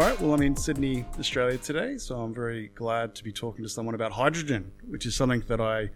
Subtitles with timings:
[0.00, 0.18] All right.
[0.18, 3.94] Well, I'm in Sydney, Australia today, so I'm very glad to be talking to someone
[3.94, 5.90] about hydrogen, which is something that I've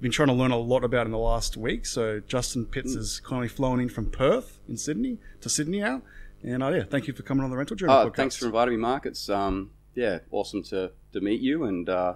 [0.00, 1.84] been trying to learn a lot about in the last week.
[1.84, 6.00] So Justin Pitts has kindly flown in from Perth in Sydney to Sydney now,
[6.42, 8.16] and uh, yeah, thank you for coming on the Rental Journey Oh, podcast.
[8.16, 9.04] thanks for inviting me, Mark.
[9.04, 12.14] It's um, yeah, awesome to, to meet you, and uh,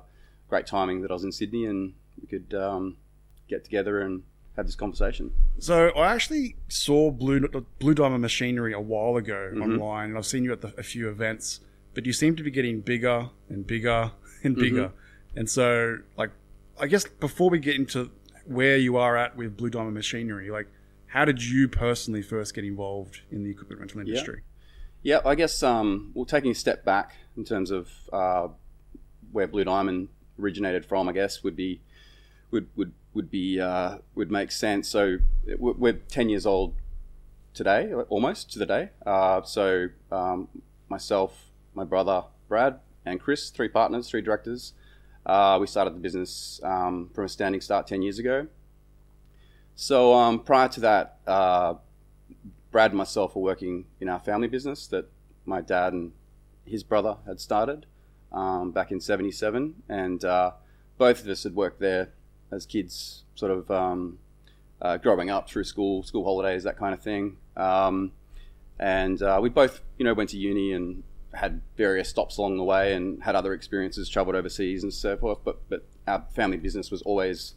[0.48, 2.96] great timing that I was in Sydney and we could um,
[3.46, 4.22] get together and
[4.56, 5.32] have this conversation.
[5.58, 7.46] So I actually saw Blue
[7.78, 9.62] Blue Diamond Machinery a while ago Mm-hmm.
[9.80, 11.60] online, and I've seen you at the, a few events.
[11.94, 14.12] But you seem to be getting bigger and bigger
[14.44, 14.60] and Mm-hmm.
[14.62, 14.92] bigger,
[15.34, 16.30] and so like
[16.78, 18.10] I guess before we get into
[18.46, 20.68] where you are at with Blue Diamond Machinery, like
[21.08, 24.42] how did you personally first get involved in the equipment rental industry?
[25.02, 28.48] Yeah, I guess um, well, taking a step back in terms of uh,
[29.32, 31.80] where Blue Diamond originated from, I guess would be
[32.50, 34.88] would would would be uh, would make sense.
[34.88, 35.18] So
[35.58, 36.74] we're ten years old
[37.54, 38.90] today, almost to the day.
[39.04, 40.48] Uh, so um,
[40.88, 44.74] myself, my brother Brad, and Chris, three partners, three directors.
[45.24, 48.46] Uh, we started the business um, from a standing start ten years ago.
[49.74, 51.74] So um, prior to that, uh,
[52.70, 55.10] Brad and myself were working in our family business that
[55.44, 56.12] my dad and
[56.64, 57.86] his brother had started
[58.30, 60.52] um, back in '77, and uh,
[60.98, 62.12] both of us had worked there
[62.50, 64.18] as kids, sort of um,
[64.80, 67.36] uh, growing up through school, school holidays, that kind of thing.
[67.56, 68.12] Um,
[68.78, 71.02] and uh, we both, you know, went to uni and
[71.32, 75.38] had various stops along the way, and had other experiences, travelled overseas and so forth.
[75.44, 77.54] But but our family business was always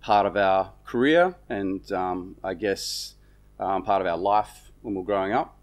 [0.00, 3.14] part of our career, and um, I guess
[3.58, 5.56] um, part of our life when we were growing up.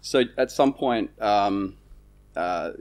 [0.00, 1.76] So at some point, um,
[2.36, 2.72] uh,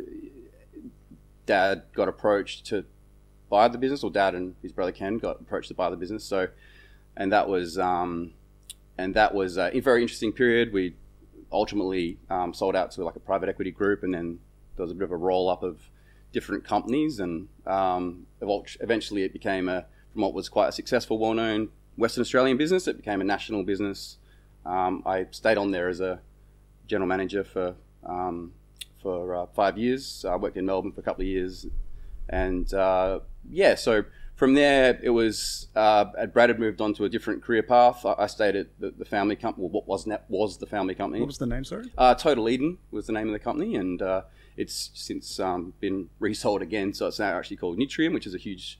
[1.45, 2.85] Dad got approached to
[3.55, 6.23] buy the business, or Dad and his brother Ken got approached to buy the business.
[6.23, 6.47] So,
[7.15, 8.33] and that was um,
[8.97, 10.73] and that was a very interesting period.
[10.73, 10.95] We
[11.51, 14.39] ultimately um, sold out to like a private equity group, and then
[14.75, 15.75] there was a bit of a roll up of
[16.31, 21.33] different companies, and um, eventually it became a from what was quite a successful, well
[21.33, 24.17] known Western Australian business, it became a national business.
[24.65, 26.21] Um, I stayed on there as a
[26.87, 27.75] general manager for
[28.05, 28.53] um,
[29.01, 30.25] for uh, five years.
[30.27, 31.67] I worked in Melbourne for a couple of years,
[32.29, 34.05] and uh, yeah, so
[34.35, 35.67] from there it was.
[35.75, 38.05] Uh, Brad had moved on to a different career path.
[38.05, 39.63] I, I stayed at the, the family company.
[39.63, 41.21] Well, what was that was the family company?
[41.21, 41.63] What was the name?
[41.63, 41.91] Sorry.
[41.97, 44.23] Uh, Total Eden was the name of the company, and uh,
[44.57, 46.93] it's since um, been resold again.
[46.93, 48.79] So it's now actually called Nutrien, which is a huge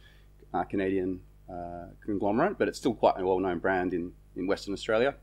[0.53, 5.16] uh, Canadian uh, conglomerate, but it's still quite a well-known brand in, in Western Australia.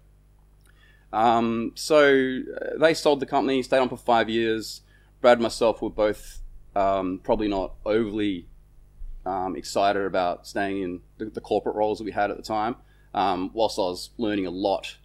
[1.12, 4.82] Um, so uh, they sold the company, stayed on for five years.
[5.20, 6.40] Brad and myself were both
[6.76, 8.46] um, probably not overly
[9.26, 12.76] um, excited about staying in the, the, corporate roles that we had at the time.
[13.12, 14.96] Um, whilst I was learning a lot,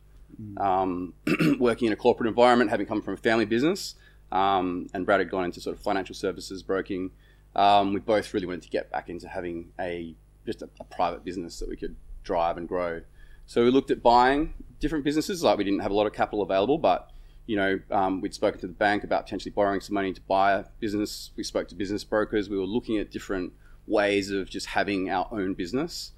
[0.57, 1.13] um,
[1.59, 3.95] working in a corporate environment, having come from a family business,
[4.31, 7.11] um, and Brad had gone into sort of financial services broking.
[7.55, 10.15] Um, we both really wanted to get back into having a
[10.45, 13.01] just a, a, private business that we could drive and grow.
[13.45, 15.43] So we looked at buying different businesses.
[15.43, 17.11] Like we didn't have a lot of capital available, but
[17.45, 20.53] you know um, we'd spoken to the bank about potentially borrowing some money to buy
[20.53, 21.31] a business.
[21.35, 22.49] We spoke to business brokers.
[22.49, 23.53] We were looking at different
[23.87, 26.11] ways of just having our own business.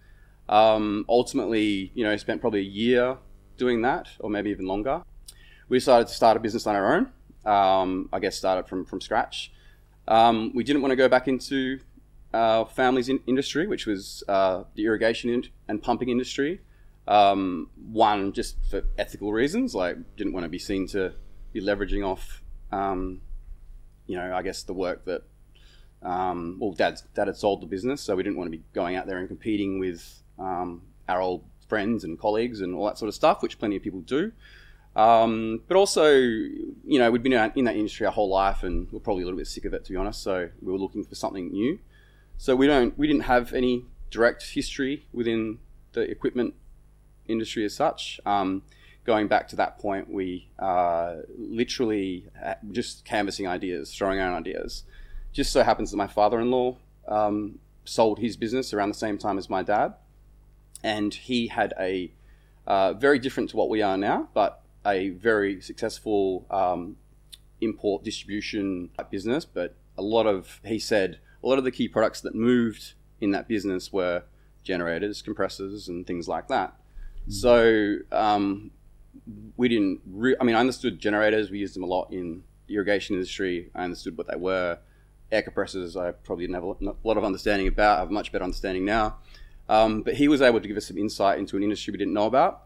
[0.50, 3.18] Um, ultimately, you know, spent probably a year
[3.58, 5.04] doing that, or maybe even longer.
[5.70, 7.12] We decided to start a business on our own.
[7.46, 9.52] Um, I guess started from from scratch.
[10.08, 11.80] Um, we didn't want to go back into
[12.34, 16.62] our family's in industry, which was uh, the irrigation in- and pumping industry.
[17.08, 21.14] Um, one, just for ethical reasons, like didn't want to be seen to
[21.54, 23.22] be leveraging off, um,
[24.08, 25.24] you know, I guess the work that,
[26.04, 28.96] um, well, dad's, dad had sold the business, so we didn't want to be going
[28.96, 33.10] out there and competing with um, our old friends and colleagues and all that sort
[33.10, 34.32] of stuff, which plenty of people do.
[34.96, 39.00] Um, but also, you know, we'd been in that industry our whole life, and we're
[39.00, 40.24] probably a little bit sick of it, to be honest.
[40.24, 41.80] So we were looking for something new.
[42.38, 45.60] So we don't, we didn't have any direct history within
[45.94, 46.54] the equipment
[47.28, 48.20] industry as such.
[48.26, 48.64] Um,
[49.06, 52.26] going back to that point, we uh, literally
[52.72, 54.84] just canvassing ideas, throwing out ideas.
[55.38, 59.52] Just so happens that my father-in-law um, sold his business around the same time as
[59.52, 59.94] my dad,
[60.84, 62.12] and he had a
[62.66, 66.98] uh, very different to what we are now, but a very successful um,
[67.62, 69.46] import distribution business.
[69.46, 73.30] But a lot of, he said, a lot of the key products that moved in
[73.30, 74.24] that business were
[74.64, 76.74] generators, compressors, and things like that.
[77.30, 77.32] Mm-hmm.
[77.32, 78.72] So um,
[79.56, 80.02] we didn't.
[80.08, 81.52] Re- I mean, I understood generators.
[81.52, 83.70] We used them a lot in the irrigation industry.
[83.76, 84.80] I understood what they were.
[85.32, 87.98] Air compressors, I probably didn't have a lot of understanding about.
[87.98, 89.18] I have a much better understanding now.
[89.70, 92.14] Um, but he was able to give us some insight into an industry we didn't
[92.14, 92.64] know about.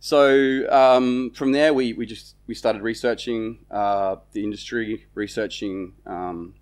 [0.00, 6.54] so um, from there, we, we just we started researching uh, the industry, researching um,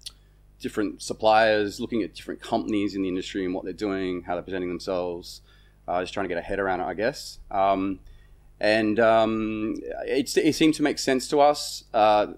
[0.60, 4.42] different suppliers, looking at different companies in the industry and what they're doing, how they're
[4.42, 5.40] presenting themselves,
[5.86, 7.38] uh, just trying to get a head around it, I guess.
[7.50, 8.00] Um,
[8.60, 11.84] and um, it, it, seemed to make sense to us.
[11.94, 12.28] Uh,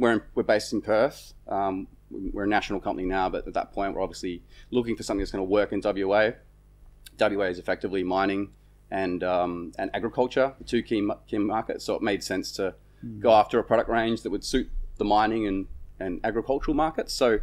[0.00, 1.34] we're, in, we're based in Perth.
[1.46, 5.20] Um, we're a national company now, but at that point, we're obviously looking for something
[5.20, 6.30] that's going to work in WA.
[7.18, 8.50] WA is effectively mining
[8.90, 11.84] and um, and agriculture, the two key key markets.
[11.84, 12.74] So it made sense to
[13.04, 13.20] mm.
[13.20, 15.66] go after a product range that would suit the mining and,
[16.00, 17.12] and agricultural markets.
[17.12, 17.40] So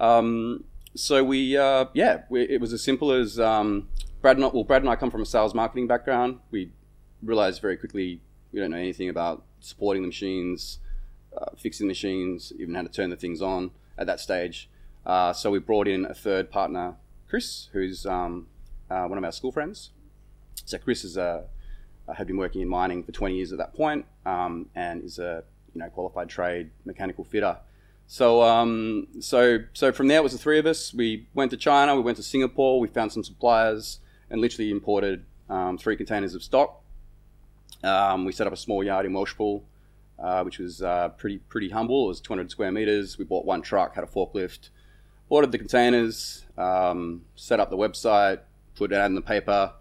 [0.00, 0.64] um,
[0.94, 3.88] so we uh, yeah, we, it was as simple as um,
[4.20, 6.40] Brad and I, well Brad and I come from a sales marketing background.
[6.50, 6.72] We
[7.22, 8.20] realized very quickly
[8.52, 10.78] we don't know anything about supporting the machines,
[11.36, 14.68] uh, fixing machines, even how to turn the things on at that stage.
[15.04, 16.96] Uh, so we brought in a third partner,
[17.28, 18.46] Chris, who's um,
[18.90, 19.90] uh, one of our school friends,
[20.64, 21.44] so Chris is a
[22.14, 25.44] had been working in mining for 20 years at that point, um, and is a
[25.74, 27.58] you know qualified trade mechanical fitter.
[28.06, 30.92] So um, so so from there it was the three of us.
[30.92, 34.00] We went to China, we went to Singapore, we found some suppliers,
[34.30, 36.80] and literally imported um, three containers of stock.
[37.82, 39.62] Um, we set up a small yard in Welshpool,
[40.18, 42.04] uh, which was uh, pretty pretty humble.
[42.04, 43.18] It was 200 square meters.
[43.18, 44.70] We bought one truck, had a forklift,
[45.28, 48.40] ordered the containers, um, set up the website,
[48.74, 49.72] put it out in the paper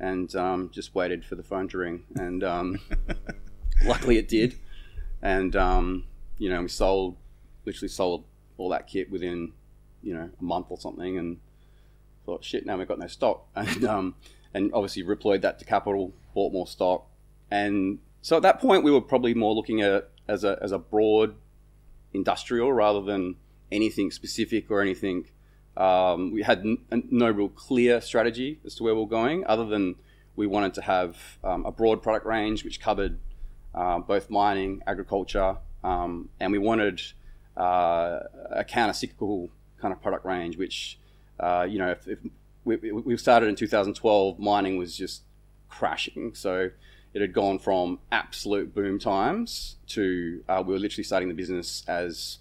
[0.00, 2.04] and um, just waited for the phone to ring.
[2.16, 2.80] And um,
[3.84, 4.58] luckily it did.
[5.22, 6.04] And, um,
[6.38, 7.16] you know, we sold,
[7.64, 8.24] literally sold
[8.58, 9.52] all that kit within,
[10.02, 11.38] you know, a month or something and
[12.26, 13.46] thought, shit, now we've got no stock.
[13.56, 14.14] And, um,
[14.52, 17.06] and obviously reployed that to capital, bought more stock.
[17.50, 20.78] And so at that point, we were probably more looking at as a, as a
[20.78, 21.34] broad
[22.14, 23.36] industrial rather than
[23.70, 25.26] anything specific or anything
[25.76, 26.78] um, we had n-
[27.10, 29.96] no real clear strategy as to where we are going, other than
[30.36, 33.18] we wanted to have um, a broad product range which covered
[33.74, 37.00] uh, both mining, agriculture, um, and we wanted
[37.56, 38.20] uh,
[38.50, 39.50] a counter-cyclical
[39.80, 40.98] kind of product range, which
[41.40, 42.18] uh, you know, if, if
[42.64, 45.22] we, we, started in 2012, mining was just
[45.68, 46.32] crashing.
[46.34, 46.70] So
[47.14, 51.84] it had gone from absolute boom times to uh, we were literally starting the business
[51.86, 52.38] as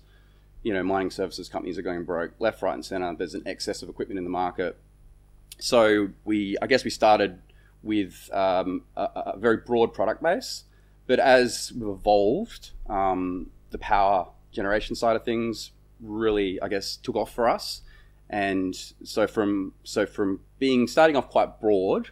[0.63, 3.13] you know, mining services companies are going broke left, right, and center.
[3.15, 4.77] There's an excess of equipment in the market.
[5.59, 7.39] So we, I guess, we started
[7.83, 10.63] with um, a, a, very broad product base,
[11.05, 17.15] but as we've evolved, um, the power generation side of things really, I guess, took
[17.15, 17.81] off for us.
[18.29, 18.73] And
[19.03, 22.09] so from so from being starting off quite broad,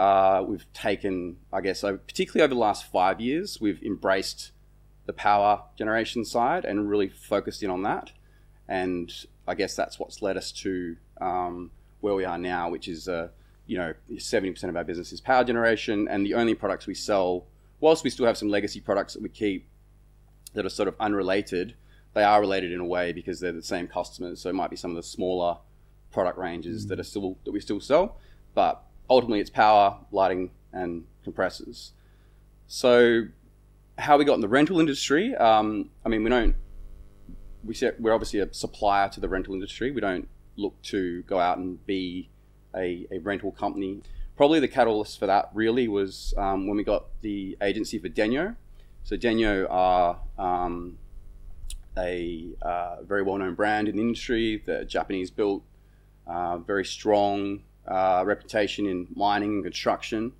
[0.00, 4.52] uh, we've taken, I guess, particularly over the last five years, we've embraced
[5.04, 8.10] the power generation side and really focused in on that.
[8.66, 9.12] And
[9.46, 11.70] I guess that's what's led us to um,
[12.00, 13.28] where we are now, which is, uh,
[13.66, 16.08] you know, 70% of our business is power generation.
[16.08, 17.44] And the only products we sell,
[17.80, 19.68] whilst we still have some legacy products that we keep
[20.54, 21.74] that are sort of unrelated,
[22.14, 24.40] they are related in a way because they're the same customers.
[24.40, 25.58] So it might be some of the smaller
[26.10, 26.88] product ranges mm.
[26.88, 28.16] that are still that we still sell,
[28.54, 31.92] but ultimately it's power, lighting, and compressors.
[32.68, 33.24] So
[33.98, 35.34] how we got in the rental industry.
[35.34, 36.54] Um, I mean, we don't.
[37.62, 39.90] We set, we're obviously a supplier to the rental industry.
[39.90, 42.30] We don't look to go out and be
[42.74, 44.00] a, a rental company.
[44.36, 48.56] Probably the catalyst for that really was um, when we got the agency for Denyo.
[49.04, 50.98] So Denyo are um,
[51.98, 54.62] a uh, very well-known brand in the industry.
[54.64, 55.62] The Japanese built,
[56.26, 60.32] uh, very strong uh, reputation in mining and construction.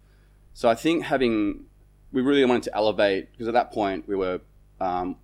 [0.55, 1.65] So I think having
[2.13, 4.41] we really wanted to elevate because at that point we were
[4.81, 5.17] um,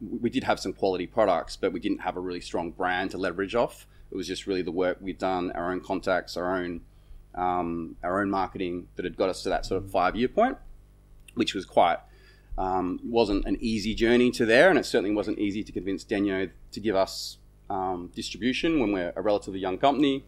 [0.00, 3.18] we did have some quality products, but we didn't have a really strong brand to
[3.18, 3.86] leverage off.
[4.10, 6.82] It was just really the work we'd done, our own contacts, our own
[7.34, 10.56] um, our own marketing that had got us to that sort of five year point,
[11.34, 11.98] which was quite
[12.56, 16.50] um, wasn't an easy journey to there, and it certainly wasn't easy to convince Denyo
[16.70, 17.38] to give us
[17.70, 20.24] um, distribution when we're a relatively young company.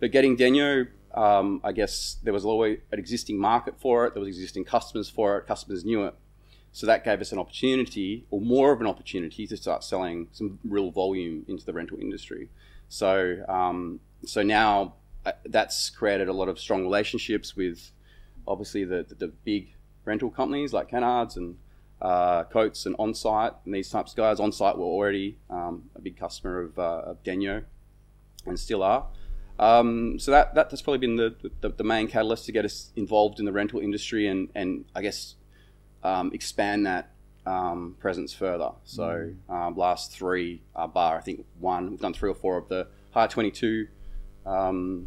[0.00, 4.14] But getting Denyo um, I guess there was always an existing market for it.
[4.14, 5.46] There was existing customers for it.
[5.46, 6.14] Customers knew it,
[6.72, 10.58] so that gave us an opportunity, or more of an opportunity, to start selling some
[10.64, 12.48] real volume into the rental industry.
[12.88, 17.92] So, um, so now uh, that's created a lot of strong relationships with,
[18.46, 19.74] obviously the the, the big
[20.04, 21.56] rental companies like Kennards and
[22.02, 24.38] uh, Coates and Onsite and these types of guys.
[24.38, 27.64] Onsite were already um, a big customer of, uh, of Denyo,
[28.46, 29.06] and still are.
[29.58, 32.90] Um, so that, that, that's probably been the, the, the, main catalyst to get us
[32.96, 35.36] involved in the rental industry and, and I guess
[36.02, 37.10] um, expand that
[37.46, 38.70] um, presence further.
[38.82, 39.52] So mm.
[39.52, 42.88] um, last three uh, bar, I think one, we've done three or four of the
[43.12, 43.86] Hire 22
[44.44, 45.06] um,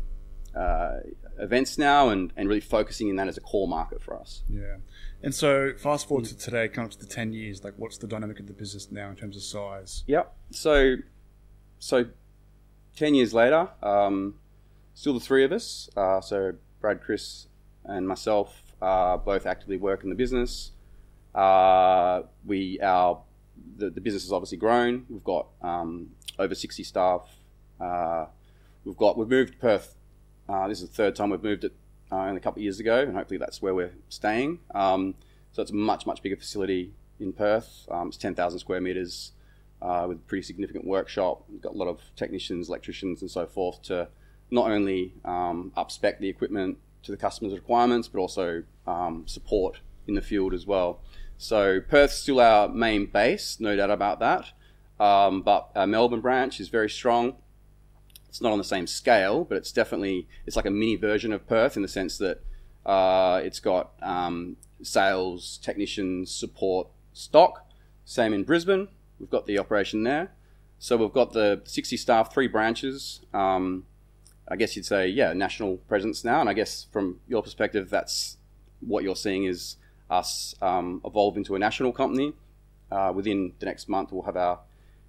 [0.56, 1.00] uh,
[1.40, 4.44] events now and, and really focusing in that as a core market for us.
[4.50, 4.78] Yeah.
[5.22, 8.08] And so fast forward to today, come up to the 10 years, like what's the
[8.08, 10.04] dynamic of the business now in terms of size?
[10.08, 10.34] Yep.
[10.52, 10.96] So,
[11.80, 12.06] so
[12.98, 14.36] 10 years later, um,
[14.96, 15.90] still the three of us.
[15.96, 17.48] Uh, so Brad, Chris,
[17.86, 20.72] and myself uh, both actively work in the business.
[21.34, 23.22] Uh, we our
[23.78, 25.06] the, the business has obviously grown.
[25.10, 27.30] We've got um, over 60 staff.
[27.80, 28.26] Uh,
[28.84, 29.96] we've got we've moved Perth.
[30.50, 31.74] Uh, this is the third time we've moved it
[32.12, 34.60] uh, only a couple of years ago, and hopefully that's where we're staying.
[34.74, 35.14] Um,
[35.52, 37.88] so it's a much much bigger facility in Perth.
[37.92, 39.34] Um, it's 10,000 square meters
[39.82, 41.44] uh, with a pretty significant workshop.
[41.50, 44.10] We've got a lot of technicians, electricians, and so forth to
[44.50, 50.16] not only um, upspec the equipment to the customer's requirements, but also um, support in
[50.16, 51.02] the field as well.
[51.38, 54.52] So Perth's still our main base, no doubt about that.
[55.00, 57.36] Um, but our Melbourne branch is very strong.
[58.28, 61.48] It's not on the same scale, but it's definitely it's like a mini version of
[61.48, 62.42] Perth in the sense that
[62.86, 67.70] uh, it's got um, sales, technicians, support, stock.
[68.06, 68.88] Same in Brisbane.
[69.20, 70.32] We've got the operation there.
[70.80, 73.22] So we've got the 60 staff, three branches.
[73.34, 73.86] Um,
[74.48, 76.40] I guess you'd say, yeah, national presence now.
[76.40, 78.38] And I guess from your perspective, that's
[78.80, 79.78] what you're seeing is
[80.10, 82.34] us um, evolve into a national company.
[82.92, 84.60] Uh, within the next month, we'll have our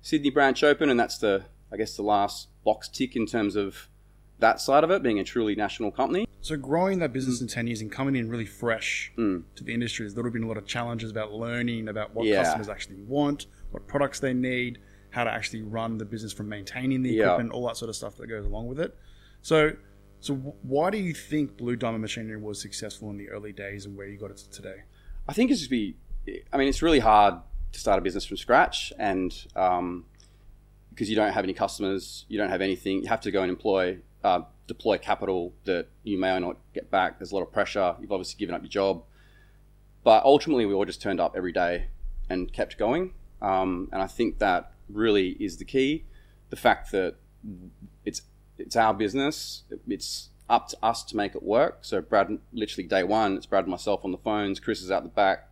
[0.01, 3.89] Sydney branch open, and that's the, I guess, the last box tick in terms of
[4.41, 6.27] that side of it, being a truly national company.
[6.41, 9.43] So growing that business in 10 years and coming in really fresh Mm.
[9.57, 12.43] to the industry, there's been a lot of challenges about learning about what Yeah.
[12.43, 14.79] customers actually want, what products they need,
[15.11, 17.25] how to actually run the business from maintaining the Yeah.
[17.25, 18.97] equipment, all that sort of stuff that goes along with it.
[19.43, 19.73] So,
[20.21, 23.97] so why do you think Blue Diamond Machinery was successful in the early days and
[23.97, 24.83] where you got it to today?
[25.29, 25.97] I think it's be.
[26.53, 27.35] I mean, it's really hard
[27.73, 30.07] to start a business from scratch, and um,
[30.91, 33.03] because you don't have any customers, you don't have anything.
[33.03, 36.91] You have to go and employ, uh, deploy capital that you may or not get
[36.91, 37.19] back.
[37.19, 37.95] There's a lot of pressure.
[38.01, 39.05] You've obviously given up your job,
[40.03, 41.87] but ultimately, we all just turned up every day
[42.29, 43.13] and kept going.
[43.41, 46.05] Um, and I think that really is the key.
[46.51, 47.17] The fact that
[48.05, 48.23] it's
[48.59, 49.65] it's our business.
[49.89, 51.79] It's up to us to make it work.
[51.83, 54.59] So Brad, literally day one, it's Brad and myself on the phones.
[54.61, 55.51] Chris is out the back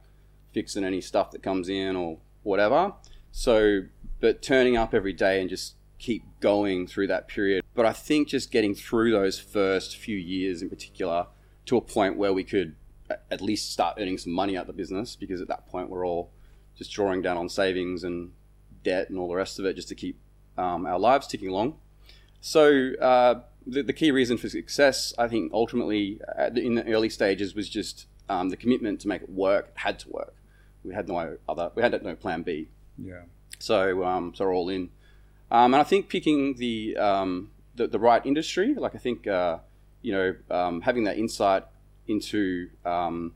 [0.53, 2.95] fixing any stuff that comes in or whatever.
[3.31, 3.83] So,
[4.21, 7.63] but turning up every day and just keep going through that period.
[7.75, 11.27] But I think just getting through those first few years in particular
[11.67, 12.75] to a point where we could
[13.31, 16.07] at least start earning some money out of the business because at that point we're
[16.07, 16.31] all
[16.77, 18.33] just drawing down on savings and
[18.83, 20.19] debt and all the rest of it just to keep
[20.57, 21.77] um, our lives ticking along.
[22.41, 26.87] So uh, the, the key reason for success, I think, ultimately at the, in the
[26.87, 29.69] early stages was just um, the commitment to make it work.
[29.75, 30.35] It had to work.
[30.85, 31.73] We had no other.
[31.75, 32.69] We had no plan B.
[32.97, 33.23] Yeah.
[33.59, 34.91] So um, so we're all in.
[35.51, 39.59] Um, and I think picking the, um, the the right industry, like I think uh,
[40.03, 41.65] you know um, having that insight
[42.07, 43.33] into um,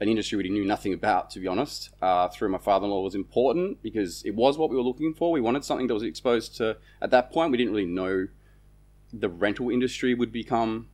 [0.00, 3.82] an industry we knew nothing about, to be honest, uh, through my father-in-law was important
[3.82, 5.32] because it was what we were looking for.
[5.32, 6.76] We wanted something that was exposed to.
[7.00, 8.28] At that point, we didn't really know
[9.12, 10.88] the rental industry would become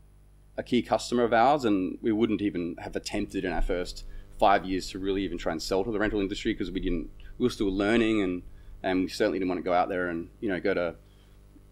[0.57, 4.05] a key customer of ours, and we wouldn't even have attempted in our first
[4.39, 7.11] five years to really even try and sell to the rental industry because we didn't.
[7.39, 8.43] We were still learning, and
[8.83, 10.95] and we certainly didn't want to go out there and you know go to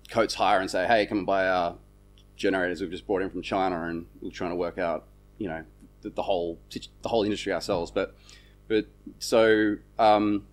[0.08, 1.76] Coates Hire and say, hey, come and buy our
[2.36, 5.06] generators we've just brought in from China, and we're trying to work out
[5.38, 5.62] you know
[6.02, 6.58] the, the whole
[7.02, 7.90] the whole industry ourselves.
[7.90, 8.14] But
[8.68, 8.86] but
[9.18, 10.46] so um,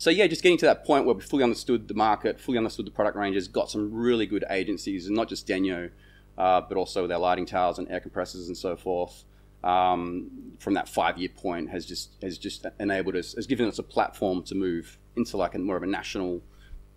[0.00, 2.86] so yeah, just getting to that point where we fully understood the market, fully understood
[2.86, 5.90] the product ranges, got some really good agencies, and not just Denyo,
[6.38, 9.24] uh, but also their lighting towers and air compressors and so forth.
[9.62, 13.82] Um, from that five-year point, has just has just enabled us, has given us a
[13.82, 16.40] platform to move into like a more of a national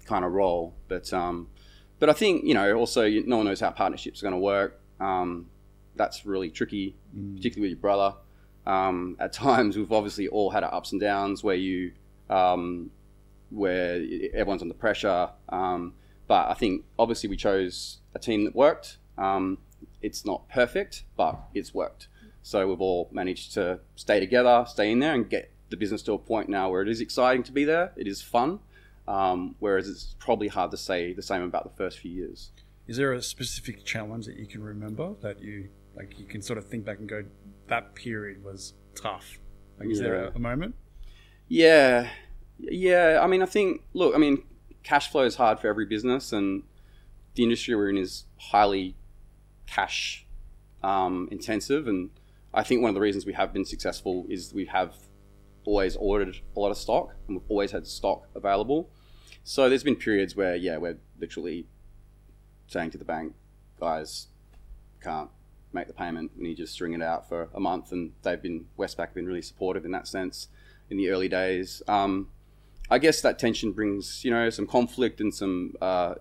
[0.05, 0.73] kind of role.
[0.87, 1.49] But um,
[1.99, 4.79] but I think you know also no one knows how partnerships are going to work.
[5.01, 5.49] Um,
[5.95, 6.95] that's really tricky,
[7.35, 8.15] particularly with your brother.
[8.65, 11.93] Um, at times, we've obviously all had our ups and downs where you
[12.29, 12.91] um,
[13.49, 15.29] where everyone's under pressure.
[15.49, 15.93] Um,
[16.27, 18.97] but I think obviously we chose a team that worked.
[19.17, 19.59] Um,
[20.01, 22.07] it's not perfect, but it's worked.
[22.41, 26.13] So we've all managed to stay together, stay in there, and get the business to
[26.13, 27.93] a point now where it is exciting to be there.
[27.95, 28.59] It is fun.
[29.07, 32.51] Um, whereas it's probably hard to say the same about the first few years.
[32.87, 36.17] Is there a specific challenge that you can remember that you like?
[36.19, 37.23] You can sort of think back and go,
[37.67, 39.39] that period was tough.
[39.79, 40.75] Like, is there a, a moment?
[41.47, 42.09] Yeah,
[42.59, 43.19] yeah.
[43.21, 43.81] I mean, I think.
[43.93, 44.43] Look, I mean,
[44.83, 46.63] cash flow is hard for every business, and
[47.35, 48.95] the industry we're in is highly
[49.65, 50.25] cash
[50.83, 51.87] um, intensive.
[51.87, 52.11] And
[52.53, 54.95] I think one of the reasons we have been successful is we have
[55.65, 58.89] always ordered a lot of stock, and we've always had stock available.
[59.43, 61.67] So there's been periods where, yeah, we're literally
[62.67, 63.33] saying to the bank,
[63.79, 64.27] guys,
[65.01, 65.29] can't
[65.73, 67.91] make the payment, and you just string it out for a month.
[67.91, 70.47] And they've been Westpac have been really supportive in that sense
[70.89, 71.81] in the early days.
[71.87, 72.29] Um,
[72.89, 76.15] I guess that tension brings you know some conflict and some uh,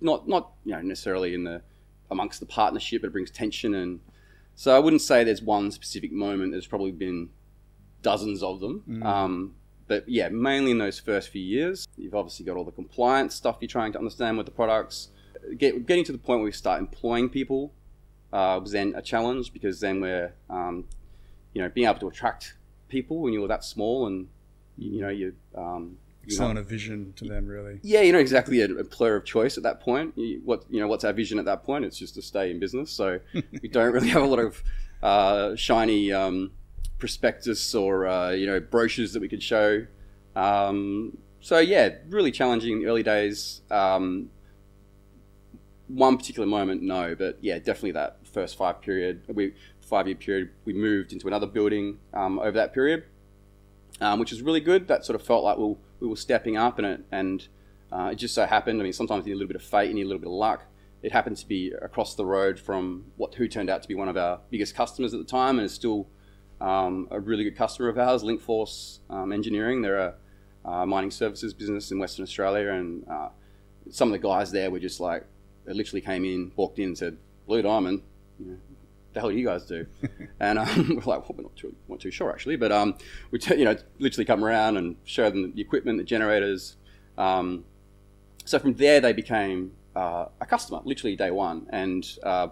[0.00, 1.62] not not you know necessarily in the
[2.10, 4.00] amongst the partnership, but it brings tension and
[4.58, 6.50] so I wouldn't say there's one specific moment.
[6.50, 7.28] There's probably been
[8.02, 8.82] dozens of them.
[8.88, 9.04] Mm.
[9.04, 9.54] Um,
[9.86, 13.58] but yeah, mainly in those first few years, you've obviously got all the compliance stuff
[13.60, 15.10] you're trying to understand with the products.
[15.56, 17.72] Get, getting to the point where we start employing people
[18.32, 20.84] uh, was then a challenge because then we're, um,
[21.54, 22.54] you know, being able to attract
[22.88, 24.28] people when you're that small and
[24.76, 25.34] you, you know you.
[25.56, 27.80] Um, you know, Selling a vision to them, really.
[27.82, 30.12] yeah, you're not exactly a employer of choice at that point.
[30.16, 31.86] You, what you know, what's our vision at that point?
[31.86, 32.90] It's just to stay in business.
[32.90, 33.18] So
[33.62, 34.62] we don't really have a lot of
[35.02, 36.50] uh, shiny um,
[36.98, 39.86] prospectus or uh, you know brochures that we could show.
[40.36, 43.62] Um, so yeah, really challenging in the early days.
[43.70, 44.28] Um,
[45.86, 50.50] one particular moment, no, but yeah, definitely that first five period, we five year period,
[50.64, 53.04] we moved into another building um, over that period,
[54.00, 54.88] um, which was really good.
[54.88, 57.48] That sort of felt like we we were stepping up, and it and
[57.92, 58.80] uh, it just so happened.
[58.80, 60.28] I mean, sometimes you need a little bit of fate, you need a little bit
[60.28, 60.64] of luck.
[61.02, 64.08] It happened to be across the road from what who turned out to be one
[64.08, 66.08] of our biggest customers at the time, and is still
[66.60, 69.82] um, a really good customer of ours, Linkforce um, Engineering.
[69.82, 70.14] They're a
[70.64, 73.28] uh, mining services business in Western Australia, and uh,
[73.90, 75.24] some of the guys there were just like,
[75.64, 77.16] they literally came in, walked in, and said,
[77.46, 78.02] "Blue Diamond,
[78.38, 78.56] you know,
[79.12, 79.86] the hell do you guys do?"
[80.40, 82.96] and um, we're like, well, "We're not too, not too sure actually," but um,
[83.30, 86.76] we t- you know literally come around and show them the equipment, the generators.
[87.16, 87.64] Um,
[88.44, 92.48] so from there, they became uh, a customer, literally day one, and uh,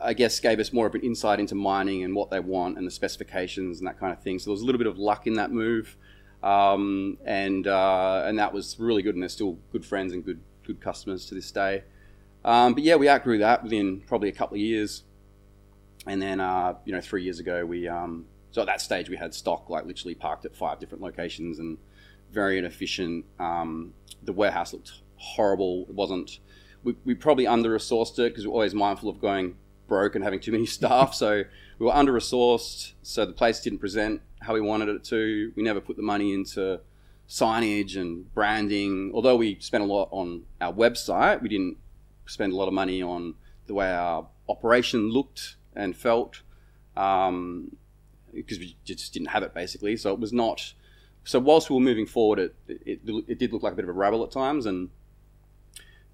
[0.00, 2.86] I guess gave us more of an insight into mining and what they want and
[2.86, 4.38] the specifications and that kind of thing.
[4.38, 5.96] So there was a little bit of luck in that move,
[6.42, 9.14] um, and uh, and that was really good.
[9.14, 11.82] And they're still good friends and good good customers to this day.
[12.44, 15.02] Um, but yeah, we outgrew that within probably a couple of years,
[16.06, 19.16] and then uh, you know three years ago we um, so at that stage we
[19.16, 21.78] had stock like literally parked at five different locations and
[22.32, 23.24] very inefficient.
[23.38, 25.86] Um, the warehouse looked horrible.
[25.88, 26.38] It wasn't.
[26.84, 29.56] We, we probably under resourced it because we're always mindful of going
[29.86, 31.14] broke and having too many staff.
[31.14, 31.42] so
[31.78, 32.92] we were under resourced.
[33.02, 35.52] So the place didn't present how we wanted it to.
[35.56, 36.80] We never put the money into
[37.28, 39.10] signage and branding.
[39.14, 41.76] Although we spent a lot on our website, we didn't
[42.26, 43.34] spend a lot of money on
[43.66, 46.42] the way our operation looked and felt
[46.96, 47.76] um,
[48.34, 49.96] because we just didn't have it basically.
[49.96, 50.74] So it was not.
[51.24, 53.90] So whilst we were moving forward, it, it, it did look like a bit of
[53.90, 54.90] a rabble at times, and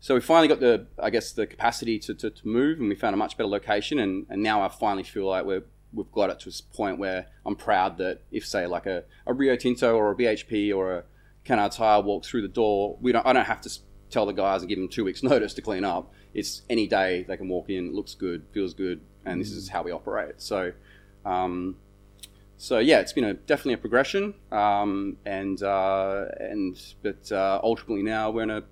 [0.01, 2.95] so we finally got the, I guess, the capacity to, to, to move, and we
[2.95, 6.31] found a much better location, and, and now I finally feel like we're we've got
[6.31, 9.95] it to a point where I'm proud that if say like a, a Rio Tinto
[9.95, 11.05] or a BHP or a
[11.45, 13.71] Kennards Hire walks through the door, we don't I don't have to
[14.11, 16.13] tell the guys and give them two weeks notice to clean up.
[16.35, 19.69] It's any day they can walk in, it looks good, feels good, and this is
[19.69, 20.35] how we operate.
[20.41, 20.73] So,
[21.25, 21.77] um,
[22.57, 28.03] so yeah, it's been a definitely a progression, um, and uh, and but uh, ultimately
[28.03, 28.63] now we're in a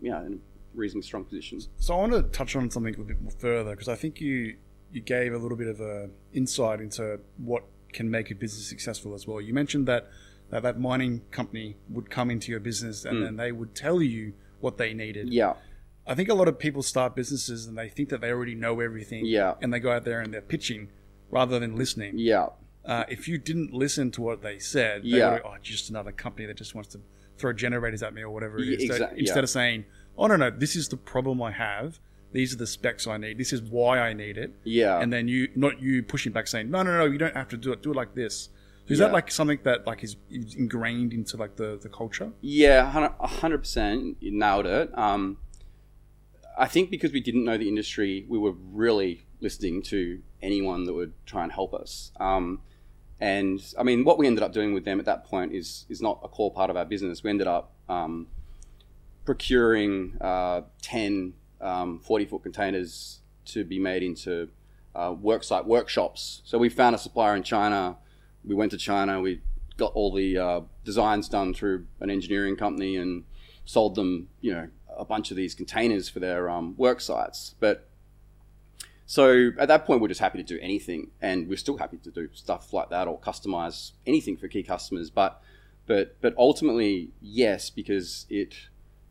[0.00, 0.38] yeah in a
[0.78, 1.60] reasonably strong position.
[1.78, 4.20] So I want to touch on something a little bit more further because I think
[4.20, 4.56] you
[4.92, 9.14] you gave a little bit of a insight into what can make a business successful
[9.14, 9.40] as well.
[9.40, 10.08] You mentioned that
[10.50, 13.24] that, that mining company would come into your business and Mm.
[13.24, 15.28] then they would tell you what they needed.
[15.32, 15.54] Yeah,
[16.08, 18.80] I think a lot of people start businesses and they think that they already know
[18.80, 19.26] everything.
[19.26, 19.54] Yeah.
[19.62, 20.88] And they go out there and they're pitching
[21.30, 22.14] rather than listening.
[22.18, 22.46] yeah,
[22.84, 25.32] Uh, if you didn't listen to what they said, they Yeah.
[25.34, 27.00] would oh, just another company that just wants to
[27.36, 28.96] throw generators at me or whatever it Yeah, is.
[28.96, 29.42] So instead yeah.
[29.42, 29.84] of saying,
[30.16, 32.00] oh, no, no, this is the problem I have.
[32.32, 33.36] These are the specs I need.
[33.38, 34.52] This is why I need it.
[34.64, 34.98] yeah.
[35.00, 37.56] And then you, not you pushing back saying, no, no, no, you don't have to
[37.58, 37.82] do it.
[37.82, 38.48] Do it like this.
[38.88, 39.06] Is Yeah.
[39.06, 42.32] that like something that like is, is ingrained into like the, the culture?
[42.40, 44.16] Yeah, hundred- hundred percent.
[44.20, 44.96] You nailed it.
[44.96, 45.36] Um,
[46.58, 50.92] I think because we didn't know the industry, we were really listening to anyone that
[50.92, 52.10] would try and help us.
[52.18, 52.62] Um,
[53.20, 56.02] and I mean, what we ended up doing with them at that point is is
[56.02, 57.22] not a core part of our business.
[57.22, 58.26] We ended up um,
[59.24, 64.48] procuring uh, 10 um, 40 foot containers to be made into
[64.94, 66.42] uh, worksite workshops.
[66.44, 67.96] So we found a supplier in China.
[68.44, 69.20] We went to China.
[69.20, 69.42] We
[69.76, 73.24] got all the uh, designs done through an engineering company and
[73.64, 74.68] sold them, you know,
[74.98, 77.54] a bunch of these containers for their um, work sites.
[77.60, 77.88] But
[79.06, 82.10] so at that point, we're just happy to do anything, and we're still happy to
[82.10, 85.10] do stuff like that or customize anything for key customers.
[85.10, 85.40] But
[85.86, 88.54] but but ultimately, yes, because it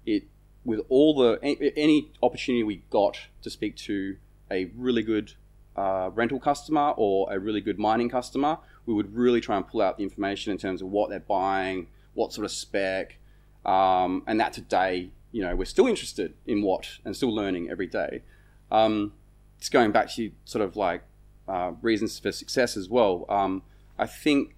[0.06, 0.26] it
[0.64, 1.40] with all the
[1.76, 4.18] any opportunity we got to speak to
[4.52, 5.34] a really good
[5.76, 9.82] uh, rental customer or a really good mining customer, we would really try and pull
[9.82, 13.18] out the information in terms of what they're buying, what sort of spec,
[13.66, 17.86] um, and that today, you know, we're still interested in what and still learning every
[17.86, 18.24] day.
[18.72, 19.14] Um,
[19.60, 21.04] just going back to sort of like
[21.48, 23.24] uh, reasons for success as well.
[23.30, 23.62] Um,
[24.00, 24.56] I think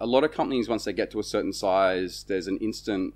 [0.00, 3.12] a lot of companies, once they get to a certain size, there's an instant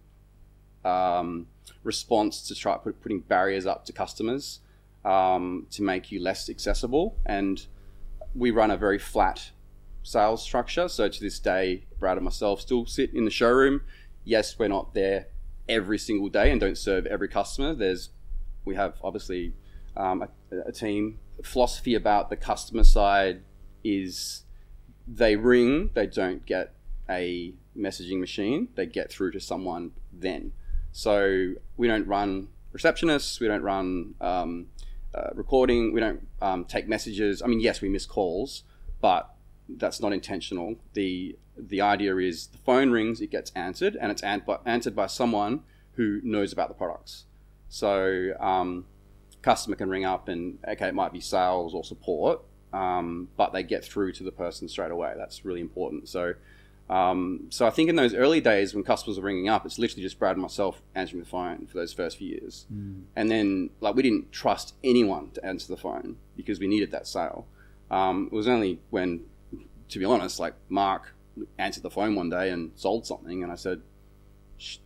[0.84, 1.46] um,
[1.84, 4.60] response to try put, putting barriers up to customers
[5.06, 7.16] um, to make you less accessible.
[7.24, 7.66] And
[8.34, 9.52] we run a very flat
[10.02, 10.86] sales structure.
[10.86, 13.80] So to this day, Brad and myself still sit in the showroom.
[14.22, 15.28] Yes, we're not there
[15.70, 17.74] every single day and don't serve every customer.
[17.74, 18.10] There's
[18.64, 19.54] we have obviously
[19.96, 20.28] um, a,
[20.66, 23.42] a team philosophy about the customer side
[23.82, 24.44] is
[25.06, 26.74] they ring, they don't get
[27.08, 30.52] a messaging machine, they get through to someone then.
[30.92, 34.66] So we don't run receptionists, we don't run um,
[35.14, 37.42] uh, recording, we don't um, take messages.
[37.42, 38.64] I mean, yes, we miss calls,
[39.00, 39.34] but
[39.76, 40.76] that's not intentional.
[40.94, 45.06] The the idea is the phone rings, it gets answered, and it's an- answered by
[45.06, 47.26] someone who knows about the products.
[47.68, 48.86] So um,
[49.42, 52.40] customer can ring up and okay, it might be sales or support,
[52.72, 55.14] um, but they get through to the person straight away.
[55.16, 56.08] That's really important.
[56.08, 56.34] So,
[56.88, 60.02] um, so I think in those early days when customers were ringing up, it's literally
[60.02, 63.02] just Brad and myself answering the phone for those first few years, mm.
[63.14, 67.06] and then like we didn't trust anyone to answer the phone because we needed that
[67.06, 67.46] sale.
[67.90, 69.24] Um, it was only when,
[69.90, 71.14] to be honest, like Mark
[71.58, 73.82] answered the phone one day and sold something, and I said,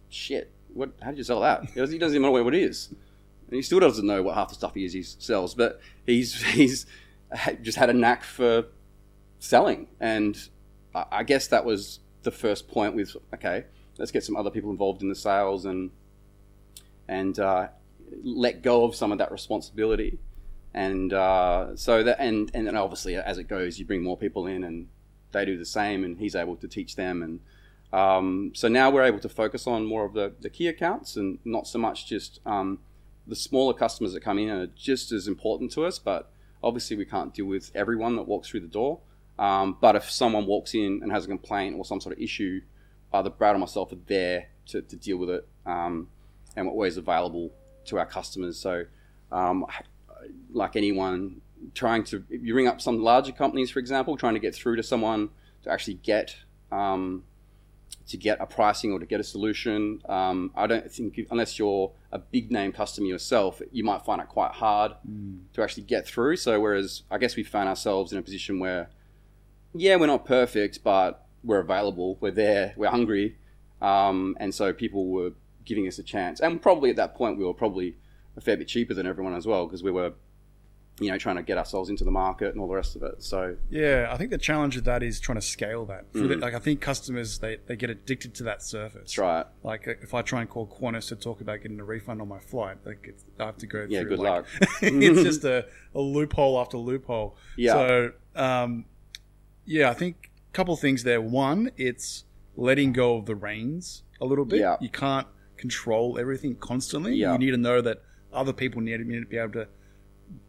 [0.08, 0.90] "Shit, what?
[1.02, 2.94] How did you sell that?" He doesn't even know what it is
[3.48, 6.42] and he still doesn't know what half the stuff he is he sells, but he's
[6.42, 6.86] he's
[7.62, 8.66] just had a knack for
[9.38, 10.48] selling, and
[10.94, 13.64] I guess that was the first point with okay,
[13.98, 15.90] let's get some other people involved in the sales and
[17.06, 17.68] and uh,
[18.22, 20.18] let go of some of that responsibility,
[20.74, 24.46] and uh, so that and and then obviously as it goes, you bring more people
[24.46, 24.88] in and
[25.32, 27.40] they do the same, and he's able to teach them and.
[27.92, 31.38] Um, so now we're able to focus on more of the, the key accounts and
[31.44, 32.80] not so much just um,
[33.26, 36.30] the smaller customers that come in are just as important to us, but
[36.62, 39.00] obviously we can't deal with everyone that walks through the door.
[39.38, 42.60] Um, but if someone walks in and has a complaint or some sort of issue,
[43.12, 46.08] either Brad or myself are there to, to deal with it, um,
[46.56, 47.52] and we're always available
[47.86, 48.58] to our customers.
[48.58, 48.84] So,
[49.32, 49.66] um,
[50.52, 51.40] like anyone
[51.74, 54.82] trying to, you ring up some larger companies, for example, trying to get through to
[54.82, 55.30] someone
[55.62, 56.36] to actually get
[56.70, 57.24] um,
[58.06, 60.02] to get a pricing or to get a solution.
[60.08, 64.28] Um, I don't think unless you're a big name customer yourself, you might find it
[64.28, 65.38] quite hard mm.
[65.54, 66.36] to actually get through.
[66.36, 68.90] So whereas I guess we found ourselves in a position where,
[69.74, 73.38] yeah, we're not perfect, but we're available, we're there, we're hungry,
[73.80, 75.32] um, and so people were
[75.64, 76.40] giving us a chance.
[76.40, 77.96] And probably at that point, we were probably
[78.36, 80.12] a fair bit cheaper than everyone as well because we were
[81.00, 83.22] you know, trying to get ourselves into the market and all the rest of it.
[83.22, 86.12] So yeah, I think the challenge of that is trying to scale that.
[86.12, 86.40] Mm.
[86.40, 88.94] like I think customers they, they get addicted to that service.
[88.94, 89.46] That's right.
[89.64, 92.38] Like if I try and call Qantas to talk about getting a refund on my
[92.38, 93.86] flight, like I have to go.
[93.88, 94.46] Yeah, through, good like, luck.
[94.82, 97.36] it's just a, a loophole after loophole.
[97.56, 97.72] Yeah.
[97.72, 98.84] So um,
[99.64, 101.20] yeah, I think a couple of things there.
[101.20, 102.24] One, it's
[102.56, 104.60] letting go of the reins a little bit.
[104.60, 104.76] Yeah.
[104.80, 107.16] You can't control everything constantly.
[107.16, 107.32] Yeah.
[107.32, 108.02] You need to know that
[108.34, 109.68] other people need to be able to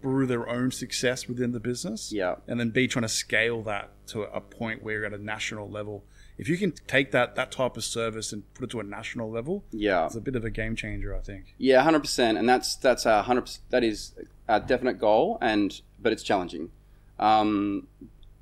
[0.02, 2.12] brew their own success within the business.
[2.12, 2.36] Yeah.
[2.48, 5.70] And then B trying to scale that to a point where you're at a national
[5.70, 6.04] level.
[6.38, 9.32] If you can take that that type of service and put it to a national
[9.32, 11.56] level, yeah, it's a bit of a game changer, I think.
[11.58, 13.50] Yeah, hundred percent, and that's that's a hundred.
[13.70, 14.14] That is
[14.50, 16.72] a definite goal, and but it's challenging.
[17.20, 17.88] Um,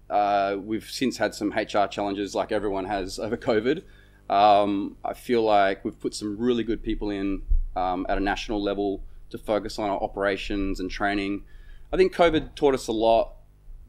[0.10, 3.84] uh, we've since had some HR challenges, like everyone has over COVID.
[4.28, 7.44] Um, I feel like we've put some really good people in
[7.76, 9.04] um, at a national level
[9.34, 11.44] to focus on our operations and training.
[11.92, 13.34] I think COVID taught us a lot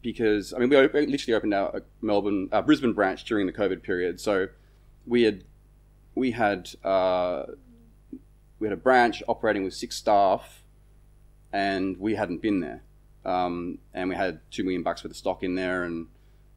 [0.03, 4.21] because I mean we literally opened our Melbourne, our Brisbane branch during the COVID period.
[4.21, 4.49] So
[5.07, 5.45] we had
[6.15, 7.45] we had uh,
[8.59, 10.63] we had a branch operating with six staff,
[11.53, 12.83] and we hadn't been there.
[13.25, 16.07] Um, and we had two million bucks worth of stock in there, and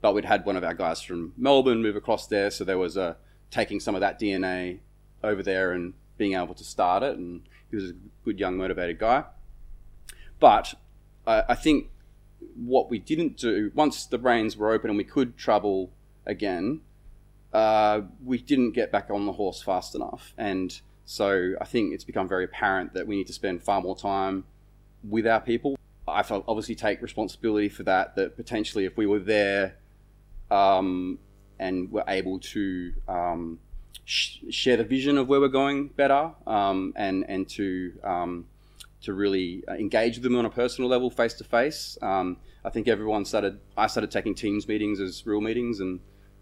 [0.02, 2.95] but we'd had one of our guys from Melbourne move across there, so there was
[2.95, 3.17] a
[3.52, 4.80] taking some of that DNA
[5.23, 8.99] over there and being able to start it, and he was a good, young, motivated
[8.99, 9.23] guy.
[10.39, 10.73] But
[11.25, 11.89] I, I think
[12.56, 15.91] what we didn't do once the brains were open and we could travel
[16.25, 16.82] again,
[17.53, 22.03] uh, we didn't get back on the horse fast enough, and so I think it's
[22.03, 24.43] become very apparent that we need to spend far more time
[25.03, 25.77] with our people.
[26.08, 28.15] I obviously take responsibility for that.
[28.15, 29.75] That potentially, if we were there
[30.51, 31.19] um,
[31.60, 33.60] and were able to um,
[34.08, 38.46] sh- share the vision of where we're going better, um, and and to um,
[39.02, 41.98] to really uh, engage with them on a personal level, face to face.
[42.67, 43.60] I think everyone started.
[43.78, 46.00] I started taking Teams meetings as real meetings, and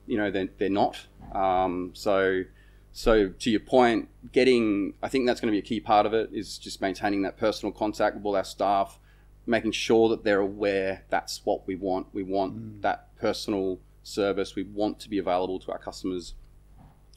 [0.08, 0.98] you know they're, they're not.
[1.34, 2.44] Um, so
[2.92, 6.14] so to your point, getting I think that's going to be a key part of
[6.14, 8.98] it is just maintaining that personal contact with all our staff,
[9.46, 12.08] making sure that they're aware that's what we want.
[12.14, 14.56] We want that personal service.
[14.56, 16.34] We want to be available to our customers.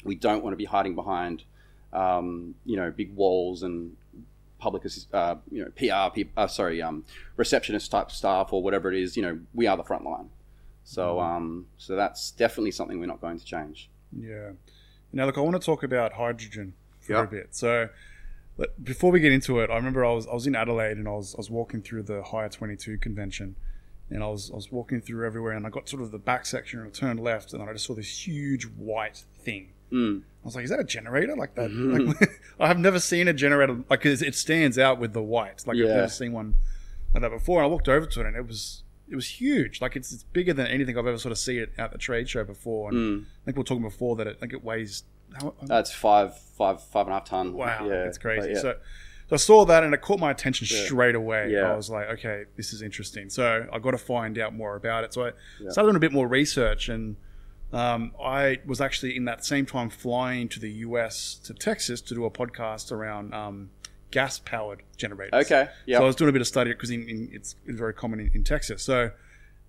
[0.05, 1.45] We don't want to be hiding behind,
[1.93, 3.97] um, you know, big walls and
[4.59, 7.05] public, uh, you know, PR, uh, sorry, um,
[7.37, 9.17] receptionist type staff or whatever it is.
[9.17, 10.31] You know, we are the front line.
[10.85, 13.91] So, um, so that's definitely something we're not going to change.
[14.17, 14.53] Yeah.
[15.13, 17.23] Now, look, I want to talk about hydrogen for Yeah.
[17.25, 17.49] a bit.
[17.55, 17.89] So,
[18.83, 21.13] before we get into it, I remember I was I was in Adelaide and I
[21.13, 23.55] was I was walking through the Hire Twenty Two convention,
[24.11, 26.45] and I was I was walking through everywhere, and I got sort of the back
[26.45, 29.69] section and I turned left, and I just saw this huge white thing.
[29.93, 30.21] Mm.
[30.21, 31.35] I was like, "Is that a generator?
[31.37, 31.71] Like that?
[31.71, 35.67] Like, I have never seen a generator like 'cause it stands out with the white.
[35.67, 36.55] Like I've never seen one
[37.15, 39.81] like that before." And I walked over to it, and it was it was huge.
[39.81, 42.29] Like it's, it's bigger than anything I've ever sort of seen it at the trade
[42.29, 42.91] show before.
[42.91, 43.25] And Mm.
[43.25, 45.05] I think we are talking before that it think it weighs.
[45.41, 47.53] How, That's five, five, five and a half ton.
[47.55, 48.51] wow, yeah, it's crazy.
[48.51, 48.61] Yeah.
[48.61, 48.77] So,
[49.29, 50.85] so I saw that and it caught my attention Yeah.
[50.85, 51.51] straight away.
[51.53, 51.71] Yeah.
[51.73, 53.29] I was like, okay, this is interesting.
[53.29, 55.13] So I got to find out more about it.
[55.13, 55.69] So I Yeah.
[55.71, 57.17] started doing a bit more research and.
[57.73, 62.15] Um, I was actually in that same time flying to the US to Texas to
[62.15, 63.71] do a podcast around um,
[64.11, 65.45] gas powered generators.
[65.47, 67.79] okay, yeah, So I was doing a bit of study because in, in, it's, it's
[67.79, 68.83] very common in, in Texas.
[68.83, 69.11] So,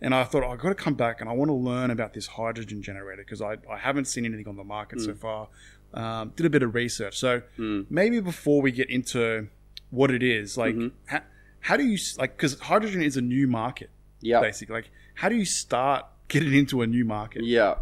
[0.01, 2.25] and I thought I've got to come back and I want to learn about this
[2.27, 5.49] hydrogen generator because I, I haven't seen anything on the market so far.
[5.93, 7.17] Um, did a bit of research.
[7.17, 7.85] So Mm.
[7.89, 9.47] maybe before we get into
[9.89, 10.91] what it is, like Mhm.
[11.07, 11.21] how,
[11.61, 13.89] how do you like because hydrogen is a new market
[14.21, 14.75] yeah, basically.
[14.75, 17.43] Like how do you start getting into a new market?
[17.43, 17.75] yeah,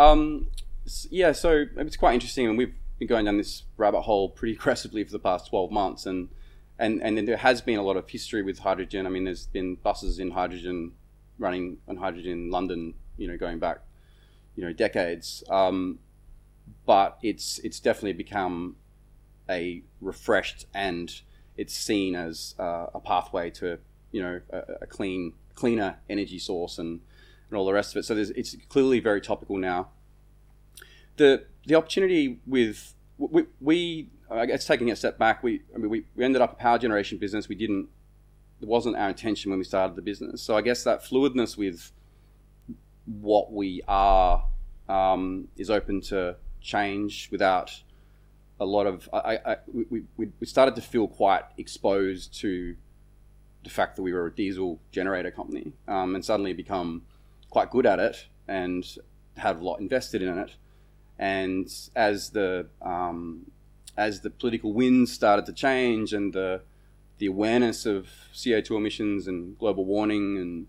[0.00, 0.48] um,
[1.10, 1.32] yeah.
[1.32, 5.12] So it's quite interesting, and we've been going down this rabbit hole pretty aggressively for
[5.12, 6.28] the past twelve months, and
[6.78, 9.06] and and then there has been a lot of history with hydrogen.
[9.06, 10.92] I mean, there's been buses in hydrogen
[11.38, 13.78] running on hydrogen in London, you know, going back,
[14.56, 15.42] you know, decades.
[15.48, 15.98] Um,
[16.86, 18.76] but it's it's definitely become
[19.48, 21.20] a refreshed and
[21.56, 23.78] it's seen as uh, a pathway to
[24.12, 27.00] you know a, a clean cleaner energy source and
[27.50, 28.04] and all the rest of it.
[28.04, 29.88] So it's clearly very topical now.
[31.16, 35.90] The the opportunity with we, we I guess taking a step back, we I mean
[35.90, 37.48] we, we ended up a power generation business.
[37.48, 37.88] We didn't
[38.60, 40.42] it wasn't our intention when we started the business.
[40.42, 41.92] So I guess that fluidness with
[43.06, 44.44] what we are
[44.88, 47.82] um, is open to change without
[48.58, 52.76] a lot of I, I, we, we, we started to feel quite exposed to
[53.64, 57.02] the fact that we were a diesel generator company um, and suddenly become
[57.50, 58.96] quite good at it and
[59.36, 60.56] had a lot invested in it
[61.18, 63.50] and as the um,
[63.96, 66.62] as the political winds started to change and the
[67.18, 70.66] the awareness of CO2 emissions and global warming and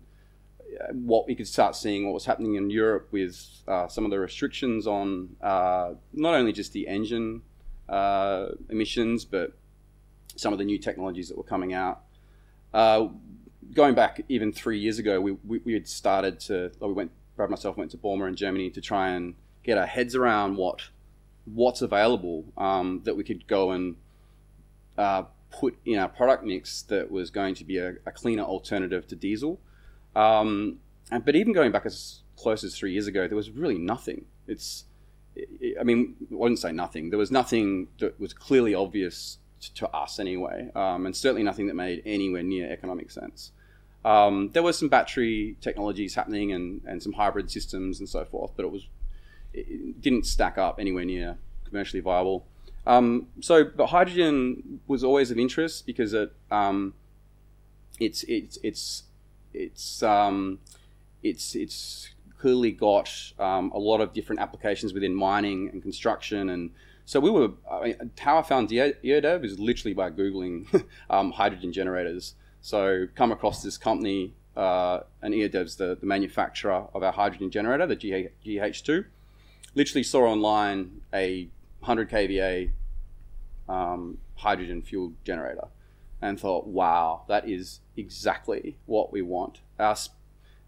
[0.78, 4.10] uh, what we could start seeing what was happening in Europe with uh, some of
[4.10, 7.40] the restrictions on uh, not only just the engine
[7.88, 9.52] uh, emissions, but
[10.36, 12.02] some of the new technologies that were coming out.
[13.74, 17.50] Going back even three years ago, we, we, we had started to, we went, Brad
[17.50, 20.80] myself went to Bauma in Germany to try and get our heads around what
[21.44, 23.96] what's available um, that we could go and
[24.96, 29.06] uh, put in our product mix that was going to be a, a cleaner alternative
[29.08, 29.60] to diesel.
[30.14, 30.78] Um,
[31.10, 34.26] and, but even going back as close as three years ago, there was really nothing.
[34.46, 34.84] It's,
[35.36, 37.10] I I mean, I wouldn't say nothing.
[37.10, 41.66] There was nothing that was clearly obvious to, to us anyway, um, and certainly nothing
[41.68, 43.52] that made anywhere near economic sense.
[44.04, 48.52] Um, there were some battery technologies happening and, and some hybrid systems and so forth,
[48.56, 48.86] but it was
[49.52, 52.46] it- didn't stack up anywhere near commercially viable.
[52.86, 56.94] Um, so, but hydrogen was always of interest because it um,
[58.00, 59.04] it's it's it's
[59.54, 60.58] it's um,
[61.22, 66.72] it's it's clearly got um, a lot of different applications within mining and construction and
[67.04, 71.72] so we were I mean, how I found EODev is literally by googling um, hydrogen
[71.72, 77.50] generators so come across this company uh, and EODev's the, the manufacturer of our hydrogen
[77.50, 79.04] generator the GH, GH2
[79.74, 81.48] literally saw online a
[81.80, 82.70] 100 kVA
[83.68, 85.66] um, hydrogen fueled generator
[86.20, 89.60] and thought, wow, that is exactly what we want.
[89.78, 89.96] Our,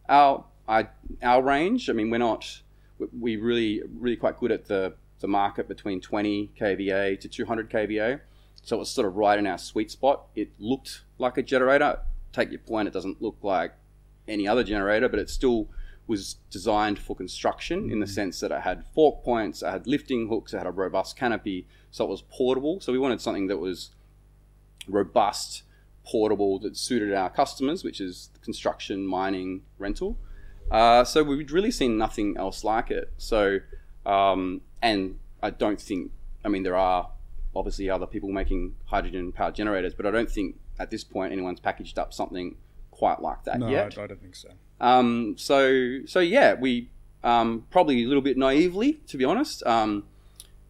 [0.09, 0.91] our, our,
[1.23, 2.61] our range, I mean, we're not,
[2.99, 7.71] we- we really, really quite good at the, the market between 20 kVA to 200
[7.71, 8.21] kVA.
[8.63, 10.25] So it's sort of right in our sweet spot.
[10.35, 12.01] It looked like a generator.
[12.33, 13.73] Take your point, it doesn't look like
[14.27, 15.69] any other generator, but it still
[16.07, 20.29] was designed for construction in the sense that it had fork points, it had lifting
[20.29, 22.81] hooks, it had a robust canopy, so it was portable.
[22.81, 23.91] So we wanted something that was
[24.87, 25.63] robust,
[26.05, 30.19] portable, that suited our customers, which is construction, mining, rental.
[30.71, 33.13] Uh, so we'd really seen nothing else like it.
[33.17, 33.61] So,
[34.05, 36.11] um, and I don't think,
[36.45, 37.11] I mean, there are
[37.57, 41.61] obviously other people making hydrogen powered generators, but I don't think at this point anyone's
[41.61, 42.57] packaged up something
[42.91, 43.99] quite like that No, yet.
[43.99, 44.51] I, I don't think so.
[44.81, 46.91] Um, so so yeah, we
[47.23, 50.05] um, probably a little bit naively, to be honest, um,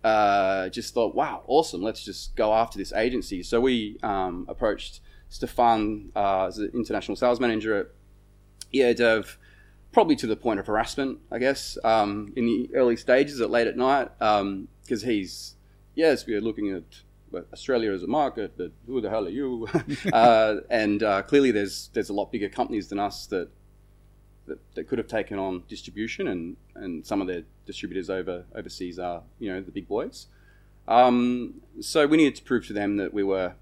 [0.04, 3.42] uh, just thought, wow, awesome, let's just go after this agency.
[3.42, 7.86] So we um, approached Stefan uh, as the international sales manager at
[8.72, 9.36] EODev,
[9.92, 13.66] probably to the point of harassment, I guess, um, in the early stages at late
[13.66, 15.56] at night, because he's
[15.94, 16.82] yes, we are looking at
[17.52, 19.68] Australia as a market, but who the hell are you?
[20.12, 23.48] uh, and uh, clearly, there's there's a lot bigger companies than us that,
[24.46, 28.98] that that could have taken on distribution, and and some of their distributors over overseas
[28.98, 30.26] are you know the big boys.
[30.86, 33.54] Um, so we needed to prove to them that we were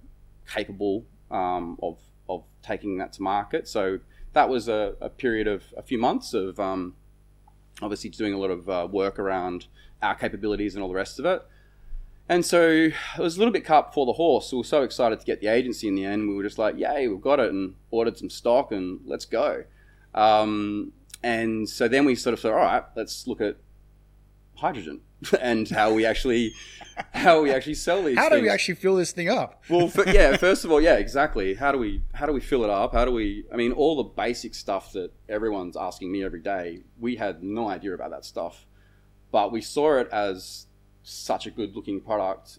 [0.47, 3.69] capable um, of of taking that to market.
[3.69, 4.01] So
[4.33, 6.95] that was a, a period of a few months of um,
[7.81, 9.67] obviously doing a lot of uh, work around
[10.03, 11.43] our capabilities and all the rest of it.
[12.29, 14.53] And so it was a little bit cart before the horse.
[14.53, 16.29] We were so excited to get the agency in the end.
[16.29, 19.65] We were just like, yay, we've got it, and ordered some stock, and let's go.
[20.15, 23.57] Um, and so then we sort of thought, all right, let's look at
[24.57, 25.01] hydrogen
[25.41, 26.53] and how we actually
[27.13, 28.17] how we actually sell these.
[28.17, 29.63] How do we actually fill this thing up?
[29.69, 30.37] Well, f- yeah.
[30.39, 31.55] First of all, yeah, exactly.
[31.55, 32.93] How do we how do we fill it up?
[32.93, 33.45] How do we?
[33.53, 36.83] I mean, all the basic stuff that everyone's asking me every day.
[36.99, 38.67] We had no idea about that stuff,
[39.31, 40.67] but we saw it as
[41.03, 42.59] such a good looking product.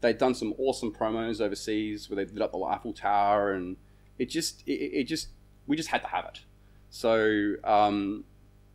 [0.00, 3.76] They'd done some awesome promos overseas where they lit up the Eiffel Tower, and
[4.18, 5.28] it just it, it just
[5.66, 6.40] we just had to have it.
[6.90, 8.24] So um,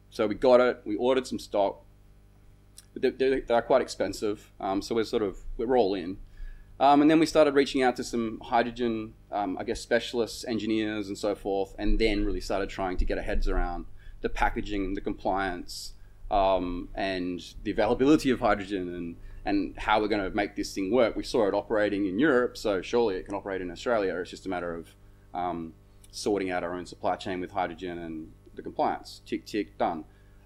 [0.10, 0.82] so we got it.
[0.86, 1.84] We ordered some stock.
[2.96, 6.18] They're, they're, they're quite expensive, um, so we're sort of we're all in.
[6.80, 11.08] Um, and then we started reaching out to some hydrogen, um, I guess, specialists, engineers,
[11.08, 13.86] and so forth, and then really started trying to get our heads around
[14.22, 15.94] the packaging, the compliance,
[16.32, 20.92] um, and the availability of hydrogen, and and how we're going to make this thing
[20.92, 21.16] work.
[21.16, 24.14] We saw it operating in Europe, so surely it can operate in Australia.
[24.18, 24.90] It's just a matter of
[25.34, 25.74] um,
[26.12, 29.22] sorting out our own supply chain with hydrogen and the compliance.
[29.26, 30.04] Tick tick done.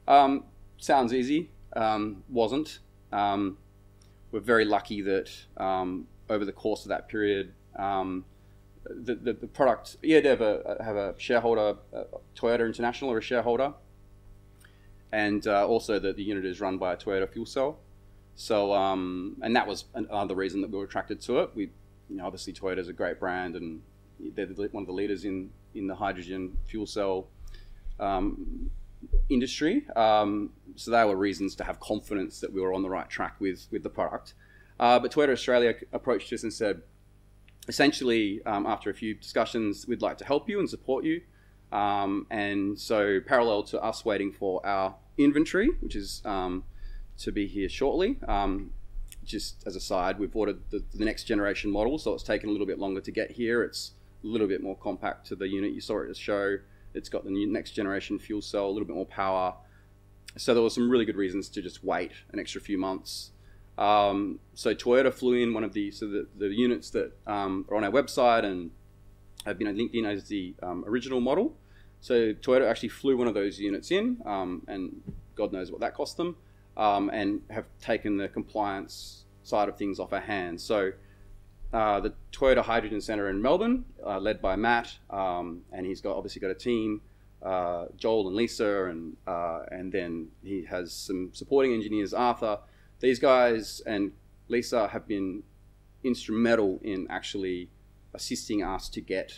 [0.07, 0.43] Um,
[0.77, 1.49] sounds easy.
[1.75, 2.79] Um, wasn't.
[3.11, 3.57] Um,
[4.31, 8.25] we're very lucky that um, over the course of that period, um,
[8.83, 12.03] the, the, the product, yeah, they have a, have a shareholder, uh,
[12.35, 13.73] Toyota International or a shareholder,
[15.11, 17.79] and uh, also that the unit is run by a Toyota fuel cell.
[18.35, 21.51] So, um, and that was another reason that we were attracted to it.
[21.53, 21.69] We,
[22.09, 23.81] you know, obviously Toyota is a great brand, and
[24.35, 27.27] they're the, one of the leaders in in the hydrogen fuel cell
[27.99, 28.69] um,
[29.29, 29.85] industry.
[29.95, 33.35] Um, so they were reasons to have confidence that we were on the right track
[33.39, 34.33] with with the product.
[34.79, 36.81] Uh, but Toyota Australia approached us and said,
[37.67, 41.21] essentially, um, after a few discussions, we'd like to help you and support you.
[41.71, 46.63] Um, and so, parallel to us waiting for our inventory, which is um,
[47.19, 48.71] to be here shortly, um,
[49.23, 52.51] just as a side, we've ordered the, the next generation model, so it's taken a
[52.51, 53.63] little bit longer to get here.
[53.63, 53.91] It's
[54.23, 56.57] a little bit more compact to the unit you saw at the show.
[56.93, 59.55] It's got the next generation fuel cell, a little bit more power.
[60.37, 63.31] So there were some really good reasons to just wait an extra few months.
[63.77, 67.77] Um, so Toyota flew in one of the so the, the units that um, are
[67.77, 68.71] on our website and
[69.45, 71.55] have been linked in as the um, original model.
[72.01, 75.01] So Toyota actually flew one of those units in, um, and
[75.35, 76.35] God knows what that cost them,
[76.75, 80.63] um, and have taken the compliance side of things off our hands.
[80.63, 80.91] So
[81.73, 86.17] uh, the Toyota Hydrogen Center in Melbourne, uh, led by Matt, um, and he's got
[86.17, 87.01] obviously got a team,
[87.41, 92.59] uh, Joel and Lisa, and uh, and then he has some supporting engineers, Arthur.
[92.99, 94.11] These guys and
[94.47, 95.43] Lisa have been
[96.03, 97.69] instrumental in actually
[98.13, 99.33] assisting us to get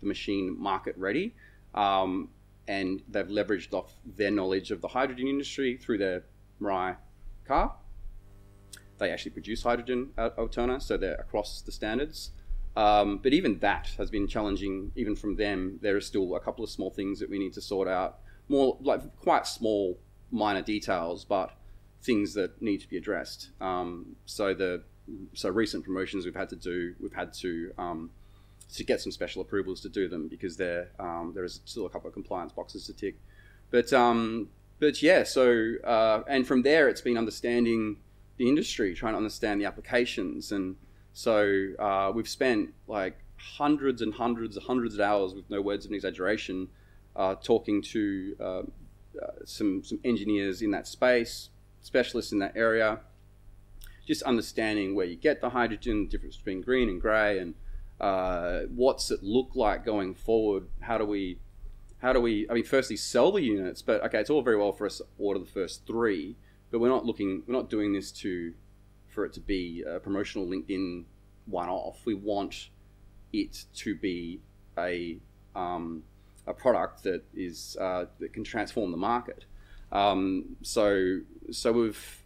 [0.00, 1.34] the machine market ready,
[1.74, 2.28] um,
[2.66, 6.24] and they've leveraged off their knowledge of the hydrogen industry through their
[6.60, 6.96] Mirai
[7.46, 7.74] car
[8.98, 12.30] they actually produce hydrogen at Altona, so they're across the standards.
[12.76, 15.78] Um, but even that has been challenging, even from them.
[15.80, 18.76] There are still a couple of small things that we need to sort out, more
[18.80, 19.98] like quite small,
[20.30, 21.56] minor details, but
[22.02, 23.50] things that need to be addressed.
[23.60, 24.82] Um, so the
[25.34, 28.10] so recent promotions we've had to do, we've had to um,
[28.74, 31.90] to get some special approvals to do them because there um, there is still a
[31.90, 33.16] couple of compliance boxes to tick.
[33.70, 34.48] But um,
[34.80, 37.98] but yeah, so uh, and from there it's been understanding
[38.36, 40.50] the industry, trying to understand the applications.
[40.50, 40.76] And
[41.12, 45.84] so uh, we've spent like hundreds and hundreds and hundreds of hours, with no words
[45.84, 46.68] of an exaggeration,
[47.14, 48.62] uh, talking to uh,
[49.44, 51.50] some some engineers in that space,
[51.80, 52.98] specialists in that area,
[54.04, 57.54] just understanding where you get the hydrogen, the difference between green and grey, and
[58.00, 60.68] uh, what's it look like going forward.
[60.80, 61.38] How do we
[61.98, 62.46] how do we?
[62.50, 65.04] I mean, firstly, sell the units, but okay, it's all very well for us to
[65.18, 66.36] order the first three
[66.74, 68.52] but we're not looking we're not doing this to
[69.06, 71.04] for it to be a promotional linkedin
[71.46, 72.70] one off we want
[73.32, 74.40] it to be
[74.76, 75.16] a
[75.54, 76.02] um,
[76.48, 79.44] a product that is uh, that can transform the market.
[79.92, 81.20] Um, so
[81.52, 82.24] so we've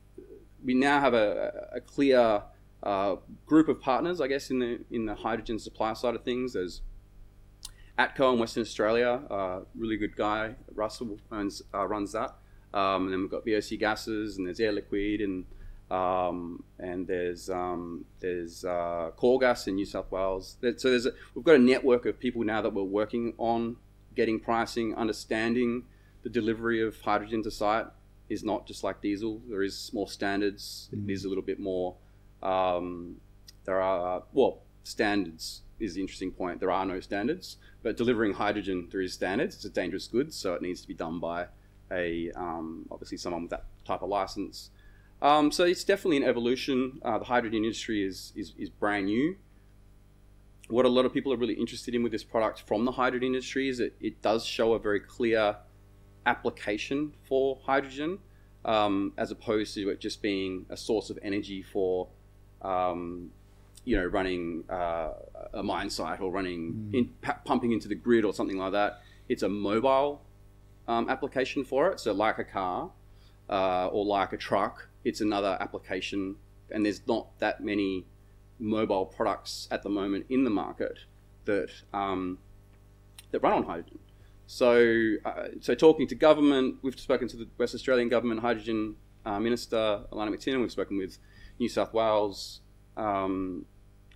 [0.65, 2.43] we now have a, a clear
[2.83, 3.17] uh,
[3.47, 6.53] group of partners, I guess, in the in the hydrogen supply side of things.
[6.53, 6.83] There's
[7.99, 10.55] Atco in Western Australia, uh, really good guy.
[10.75, 12.37] Russell owns, uh, runs that.
[12.73, 15.45] Um, and then we've got BOC gases, and there's Air Liquide, and
[15.91, 19.11] um, and there's um, there's uh,
[19.41, 20.59] Gas in New South Wales.
[20.61, 23.77] So there's a, we've got a network of people now that we're working on
[24.15, 25.85] getting pricing, understanding
[26.23, 27.87] the delivery of hydrogen to site
[28.29, 29.41] is not just like diesel.
[29.49, 30.91] There is more standards.
[30.95, 31.09] Mm.
[31.09, 31.97] It is a little bit more.
[32.43, 33.17] Um,
[33.65, 36.61] there are well standards is the interesting point.
[36.61, 39.57] There are no standards, but delivering hydrogen there is standards.
[39.57, 41.47] It's a dangerous good, so it needs to be done by
[41.91, 44.71] a um, obviously someone with that type of license.
[45.21, 47.01] Um, so it's definitely an evolution.
[47.05, 49.37] Uh, the hydrogen industry is, is, is brand new.
[50.69, 53.29] What a lot of people are really interested in with this product from the hydrogen
[53.29, 55.57] industry is that it does show a very clear
[56.27, 58.19] application for hydrogen,
[58.65, 62.09] um, as opposed to it just being a source of energy for,
[62.63, 63.31] um,
[63.85, 65.13] you know, running uh,
[65.55, 66.95] a mine site or running mm.
[66.95, 69.01] in, pumping into the grid or something like that.
[69.29, 70.23] It's a mobile
[70.87, 72.01] um, application for it.
[72.01, 72.91] So, like a car
[73.49, 76.37] uh, or like a truck, it's another application,
[76.71, 78.07] and there's not that many
[78.59, 80.99] mobile products at the moment in the market
[81.45, 82.39] that um,
[83.31, 83.99] that run on hydrogen.
[84.47, 88.97] So, uh, so talking to government, we've spoken to the West Australian government hydrogen
[89.27, 90.61] uh, minister Alannah MacTiernan.
[90.61, 91.19] We've spoken with
[91.59, 92.61] New South Wales
[92.97, 93.65] um,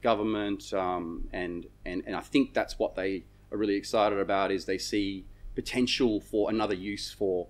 [0.03, 4.64] government, um, and and and I think that's what they are really excited about is
[4.64, 5.24] they see
[5.55, 7.47] potential for another use for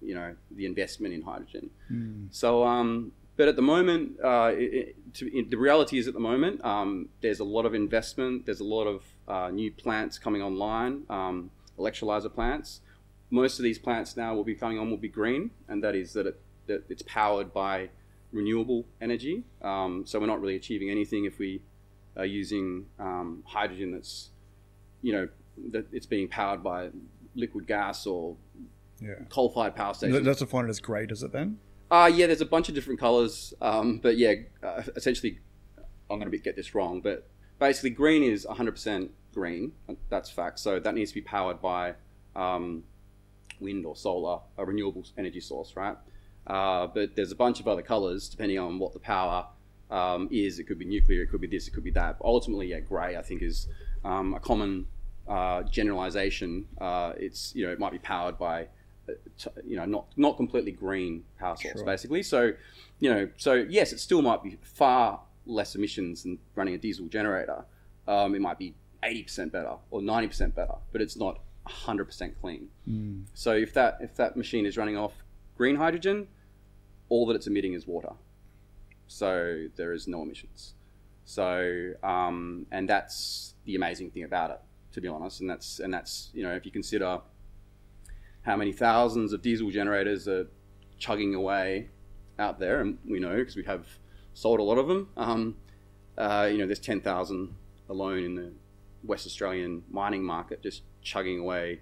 [0.00, 1.70] you know the investment in hydrogen.
[1.90, 2.28] Mm.
[2.30, 6.14] So, um, but at the moment, uh, it, it, to, it, the reality is at
[6.14, 8.46] the moment um, there's a lot of investment.
[8.46, 12.80] There's a lot of uh, new plants coming online, um, electrolyzer plants.
[13.30, 16.12] Most of these plants now will be coming on will be green, and that is
[16.12, 17.88] that, it, that it's powered by
[18.34, 19.44] renewable energy.
[19.62, 21.62] Um, so we're not really achieving anything if we
[22.16, 24.30] are using um, hydrogen that's
[25.02, 25.28] you know
[25.70, 26.90] that it's being powered by
[27.34, 28.36] liquid gas or
[29.00, 29.14] yeah.
[29.28, 30.24] coal-fired power stations.
[30.24, 31.58] That's find it as great, does it then?
[31.90, 35.38] Uh, yeah, there's a bunch of different colors, um, but yeah, uh, essentially,
[36.10, 37.28] I'm going to get this wrong, but
[37.58, 39.72] basically, green is 100% green.
[40.08, 40.58] That's fact.
[40.58, 41.94] So that needs to be powered by
[42.34, 42.84] um,
[43.60, 45.96] wind or solar, a renewable energy source, right?
[46.46, 49.46] Uh, but there's a bunch of other colors depending on what the power
[49.90, 50.58] um, is.
[50.58, 52.18] It could be nuclear, it could be this, it could be that.
[52.18, 53.68] But ultimately, yeah, grey I think is
[54.04, 54.86] um, a common
[55.28, 56.66] uh, generalization.
[56.80, 58.66] Uh, it's you know it might be powered by
[59.08, 59.12] uh,
[59.66, 61.84] you know not not completely green power source sure.
[61.84, 62.22] basically.
[62.22, 62.52] So
[63.00, 67.06] you know so yes, it still might be far less emissions than running a diesel
[67.06, 67.64] generator.
[68.06, 72.68] Um, it might be 80% better or 90% better, but it's not 100% clean.
[72.88, 73.24] Mm.
[73.34, 75.23] So if that if that machine is running off
[75.56, 76.28] green hydrogen,
[77.08, 78.12] all that it's emitting is water.
[79.06, 80.74] So there is no emissions.
[81.24, 84.60] So um, and that's the amazing thing about it
[84.94, 85.40] to be honest.
[85.40, 87.20] And that's and that's you know if you consider
[88.42, 90.46] how many thousands of diesel generators are
[90.98, 91.88] chugging away
[92.38, 93.86] out there, and we know because we have
[94.32, 95.08] sold a lot of them.
[95.16, 95.56] Um,
[96.16, 97.54] uh, you know, there's ten thousand
[97.88, 98.52] alone in the
[99.02, 101.80] West Australian mining market, just chugging away,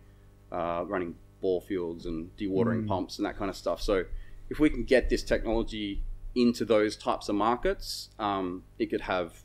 [0.50, 2.88] uh, running bore fields and dewatering mm.
[2.88, 3.82] pumps and that kind of stuff.
[3.82, 4.04] So
[4.48, 6.02] if we can get this technology
[6.34, 9.42] into those types of markets, um, it could have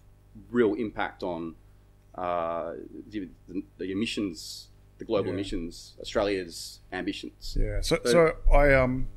[0.52, 1.56] real impact on
[2.16, 2.74] uh,
[3.10, 3.28] the,
[3.78, 5.34] the, emissions, the global yeah.
[5.34, 7.58] emissions, Australia's ambitions.
[7.60, 7.82] Yeah.
[7.82, 9.08] So, so, so, I um,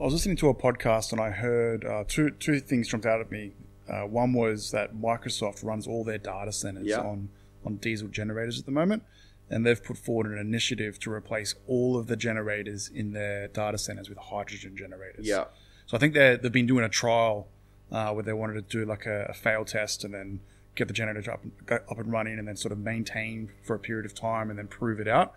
[0.00, 3.20] I was listening to a podcast and I heard uh, two two things jumped out
[3.20, 3.52] at me.
[3.88, 7.00] Uh, one was that Microsoft runs all their data centers yeah.
[7.00, 7.28] on
[7.64, 9.04] on diesel generators at the moment,
[9.52, 13.78] and they've put forward an initiative to replace all of the generators in their data
[13.78, 15.26] centers with hydrogen generators.
[15.26, 15.44] Yeah.
[15.86, 17.48] So I think they they've been doing a trial
[17.92, 20.40] uh, where they wanted to do like a, a fail test and then
[20.74, 24.06] get the generator up, up and running and then sort of maintain for a period
[24.06, 25.34] of time and then prove it out.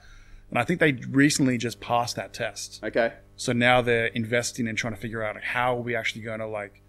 [0.50, 2.80] And I think they recently just passed that test.
[2.84, 3.14] Okay.
[3.36, 6.48] So now they're investing and trying to figure out how are we actually going to
[6.48, 6.82] like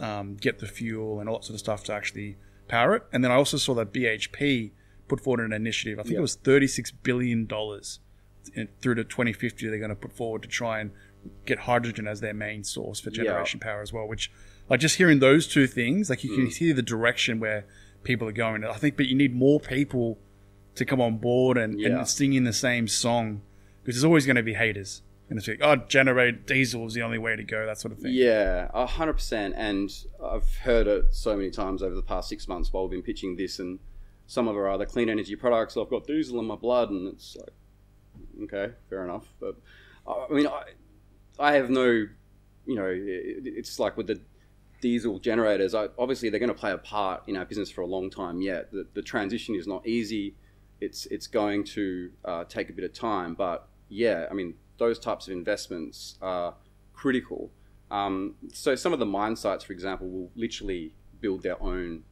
[0.00, 2.36] um, get the fuel and all that sort of stuff to actually
[2.66, 3.04] power it.
[3.12, 4.72] And then I also saw that BHP
[5.08, 5.98] put forward an initiative.
[5.98, 6.18] I think yep.
[6.18, 8.00] it was thirty-six billion dollars
[8.80, 9.68] through to 2050.
[9.68, 10.92] They're going to put forward to try and
[11.44, 13.68] get hydrogen as their main source for generation yep.
[13.68, 14.30] power as well, which
[14.68, 16.56] like just hearing those two things, like you can mm.
[16.56, 17.66] hear the direction where
[18.02, 18.64] people are going.
[18.64, 20.18] I think, but you need more people
[20.74, 21.88] to come on board and, yeah.
[21.88, 23.42] and sing in the same song
[23.82, 25.02] because there's always going to be haters.
[25.28, 27.98] And it's like, oh, generate diesel is the only way to go, that sort of
[27.98, 28.12] thing.
[28.14, 29.54] Yeah, hundred percent.
[29.56, 29.90] And
[30.22, 33.34] I've heard it so many times over the past six months while we've been pitching
[33.34, 33.80] this, and
[34.26, 35.76] some of our other clean energy products.
[35.76, 37.50] I've got diesel in my blood, and it's like,
[38.44, 39.26] okay, fair enough.
[39.40, 39.56] But
[40.06, 40.62] I mean, I,
[41.38, 44.20] I have no, you know, it, it's like with the
[44.80, 45.74] diesel generators.
[45.74, 48.40] I, obviously, they're going to play a part in our business for a long time
[48.40, 48.70] yet.
[48.72, 50.34] The, the transition is not easy.
[50.80, 54.98] It's it's going to uh, take a bit of time, but yeah, I mean, those
[54.98, 56.54] types of investments are
[56.92, 57.50] critical.
[57.90, 62.02] Um, so some of the mine sites, for example, will literally build their own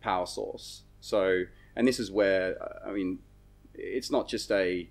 [0.00, 0.83] power source.
[1.04, 1.44] So,
[1.76, 3.18] and this is where I mean,
[3.74, 4.88] it's not just a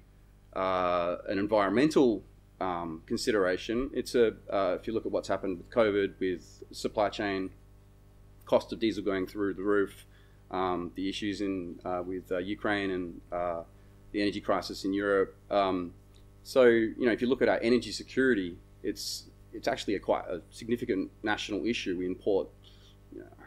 [0.56, 2.24] uh, an environmental
[2.62, 3.90] um, consideration.
[3.96, 7.50] It's a uh, if you look at what's happened with COVID, with supply chain,
[8.46, 10.06] cost of diesel going through the roof,
[10.52, 13.64] um, the issues in uh, with uh, Ukraine and uh,
[14.12, 15.36] the energy crisis in Europe.
[15.50, 15.94] Um,
[16.44, 20.26] so you know, if you look at our energy security, it's it's actually a quite
[20.26, 21.98] a significant national issue.
[21.98, 22.50] We import,
[23.12, 23.43] you know, I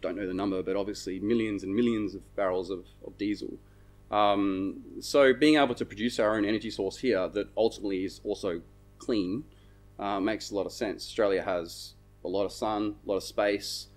[0.00, 3.58] don't know the number, but obviously millions and millions of barrels of, of diesel.
[4.10, 8.62] Um, so being able to produce our own energy source here that ultimately is also
[8.98, 9.44] clean
[9.98, 11.04] uh, makes a lot of sense.
[11.04, 11.94] Australia has
[12.24, 13.88] a lot of sun, a lot of space.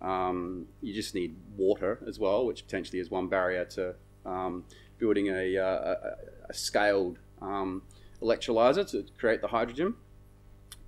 [0.00, 3.94] Um, you just need water as well, which potentially is one barrier to
[4.24, 4.64] um,
[4.98, 5.96] building a, uh, a,
[6.48, 7.82] a scaled um,
[8.22, 9.94] electrolyzer to create the hydrogen.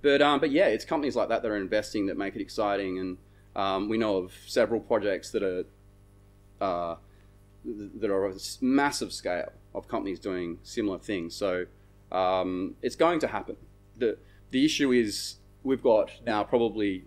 [0.01, 2.97] But um, but yeah, it's companies like that that are investing that make it exciting,
[2.97, 3.17] and
[3.55, 5.65] um, we know of several projects that are
[6.61, 6.95] uh,
[7.63, 11.35] that are of massive scale of companies doing similar things.
[11.35, 11.65] So
[12.11, 13.57] um, it's going to happen.
[13.97, 14.17] the
[14.51, 17.05] The issue is we've got now probably,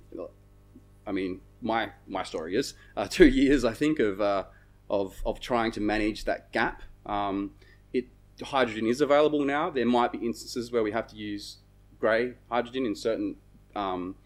[1.06, 4.44] I mean, my my story is uh, two years, I think, of uh,
[4.90, 6.82] of of trying to manage that gap.
[7.06, 7.52] Um,
[7.92, 8.06] it
[8.42, 9.70] hydrogen is available now.
[9.70, 11.58] There might be instances where we have to use
[11.98, 13.36] grey hydrogen in certain,
[13.74, 14.16] um,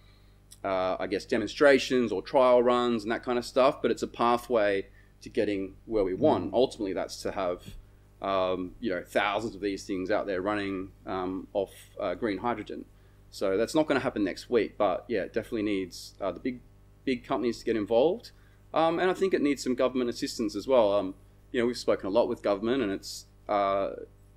[0.65, 3.81] uh, I guess, demonstrations or trial runs and that kind of stuff.
[3.81, 4.87] But it's a pathway
[5.23, 6.51] to getting where we want.
[6.51, 6.55] Mm.
[6.55, 7.63] Ultimately, that's to have
[8.21, 12.85] um, you know thousands of these things out there running um, off uh, green hydrogen.
[13.31, 16.41] So that's not going to happen next week, but yeah, it definitely needs uh, the
[16.41, 16.61] big
[17.05, 18.31] big companies to get involved,
[18.75, 20.93] um, and I think it needs some government assistance as well.
[20.93, 21.15] Um,
[21.53, 23.91] you know, we've spoken a lot with government, and it's uh,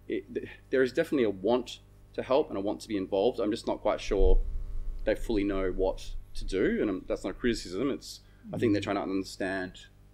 [0.07, 0.25] it,
[0.69, 1.79] there is definitely a want
[2.13, 3.39] to help and a want to be involved.
[3.39, 4.39] I'm just not quite sure
[5.03, 7.89] they fully know what to do, and um, that's not a criticism.
[7.91, 8.21] It's
[8.53, 9.73] I think they're trying to understand,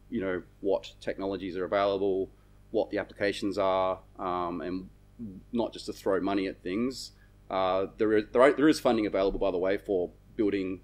[0.09, 2.29] you know, what technologies are available,
[2.71, 4.89] what the applications are, um, and
[5.51, 7.11] not just to throw money at things.
[7.49, 10.81] Uh, there is there, are, there is funding available, by the way, for building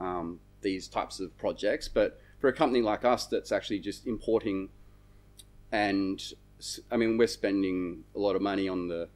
[0.00, 1.88] um, these types of projects.
[1.88, 4.68] But for a company like us, that's actually just importing,
[5.72, 6.22] and
[6.90, 9.08] I mean, we're spending a lot of money on the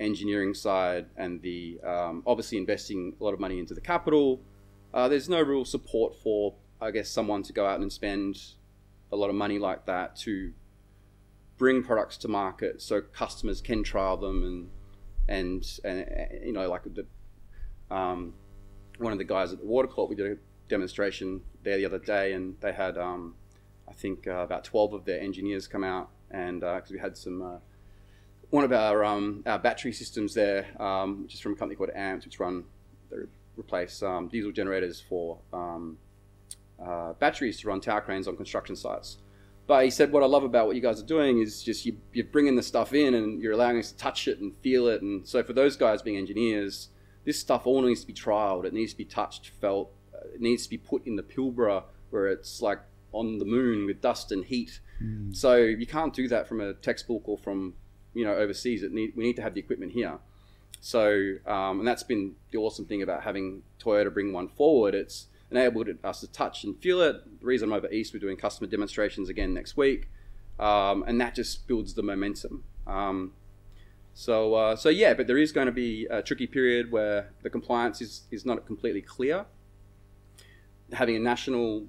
[0.00, 4.40] engineering side and the um, obviously investing a lot of money into the capital.
[4.92, 8.38] Uh, there's no real support for, I guess, someone to go out and spend
[9.10, 10.52] a lot of money like that to
[11.58, 14.70] bring products to market so customers can trial them and
[15.28, 17.06] and and you know like the
[17.94, 18.34] um,
[18.98, 20.36] one of the guys at the Water Corp we did a
[20.68, 23.34] demonstration there the other day and they had um,
[23.88, 27.16] I think uh, about 12 of their engineers come out and because uh, we had
[27.16, 27.58] some uh,
[28.52, 31.88] one of our, um, our battery systems there, um, which is from a company called
[31.94, 32.64] AMPS, which run
[33.10, 33.16] they
[33.56, 35.96] replace um, diesel generators for um,
[36.78, 39.16] uh, batteries to run tower cranes on construction sites.
[39.66, 41.96] But he said, what I love about what you guys are doing is just you,
[42.12, 45.00] you're bringing the stuff in and you're allowing us to touch it and feel it.
[45.00, 46.90] And so for those guys being engineers,
[47.24, 48.66] this stuff all needs to be trialed.
[48.66, 49.90] It needs to be touched, felt.
[50.34, 52.80] It needs to be put in the Pilbara where it's like
[53.12, 54.80] on the moon with dust and heat.
[55.02, 55.34] Mm.
[55.34, 57.74] So you can't do that from a textbook or from
[58.14, 58.82] you know overseas.
[58.82, 60.18] It need, we need to have the equipment here.
[60.80, 64.94] So um, and that's been the awesome thing about having Toyota bring one forward.
[64.94, 67.40] It's enabled us to touch and feel it.
[67.40, 70.08] The reason I'm over east, we're doing customer demonstrations again next week,
[70.58, 72.64] um, and that just builds the momentum.
[72.86, 73.32] Um,
[74.14, 77.50] so, uh, so yeah, but there is going to be a tricky period where the
[77.50, 79.46] compliance is, is not completely clear.
[80.92, 81.84] Having a national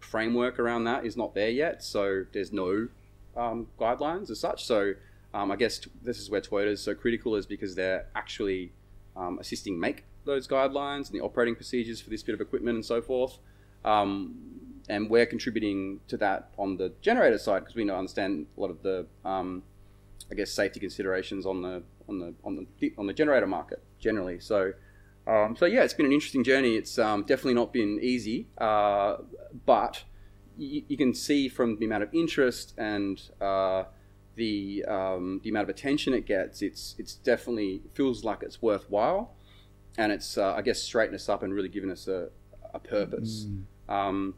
[0.00, 2.88] framework around that is not there yet, so there's no
[3.36, 4.64] um, guidelines as such.
[4.64, 4.94] So
[5.36, 8.72] um, I guess this is where Toyota is so critical, is because they're actually
[9.14, 12.84] um, assisting make those guidelines and the operating procedures for this bit of equipment and
[12.84, 13.38] so forth.
[13.84, 14.36] Um,
[14.88, 18.70] and we're contributing to that on the generator side because we know understand a lot
[18.70, 19.62] of the, um,
[20.32, 24.40] I guess, safety considerations on the on the on the on the generator market generally.
[24.40, 24.72] So.
[25.28, 26.76] Um, so yeah, it's been an interesting journey.
[26.76, 29.16] It's um, definitely not been easy, uh,
[29.66, 30.04] but
[30.56, 33.86] you, you, can see from the amount of interest and uh,
[34.36, 39.34] the um, the amount of attention it gets, it's it's definitely feels like it's worthwhile,
[39.98, 42.28] and it's uh, I guess straightened us up and really given us a,
[42.72, 43.46] a purpose.
[43.88, 43.92] Mm.
[43.92, 44.34] Um,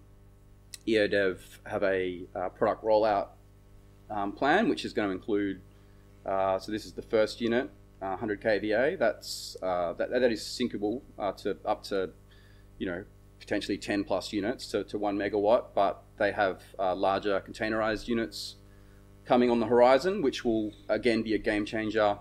[0.86, 3.28] EODev have a uh, product rollout
[4.10, 5.60] um, plan, which is going to include.
[6.24, 7.70] Uh, so this is the first unit,
[8.00, 8.98] uh, 100 kVA.
[8.98, 12.10] That's uh, that, that is syncable uh, to up to,
[12.78, 13.04] you know,
[13.40, 15.66] potentially 10 plus units to, to one megawatt.
[15.74, 18.56] But they have uh, larger containerized units
[19.28, 22.18] coming on the horizon, which will again be a game changer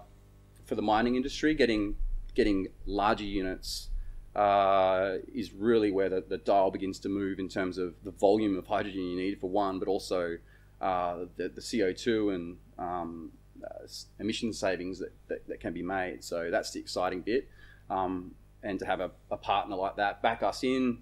[0.65, 1.55] for the mining industry.
[1.55, 1.95] Getting
[2.35, 3.89] getting larger units
[4.35, 8.57] uh, is really where the, the dial begins to move in terms of the volume
[8.57, 10.37] of hydrogen you need for one, but also
[10.81, 13.31] uh, the, the CO2 and um,
[13.63, 13.87] uh,
[14.19, 16.23] emission savings that, that, that, can be made.
[16.23, 17.49] So that's the exciting bit.
[17.89, 20.99] Um, and to have a, a, partner like that back us in,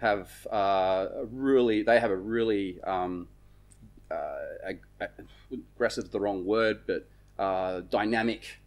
[0.00, 3.28] have uh, really, they have a really um,
[4.10, 4.72] uh,
[5.52, 8.60] aggressive, is the wrong word, but uh, dynamic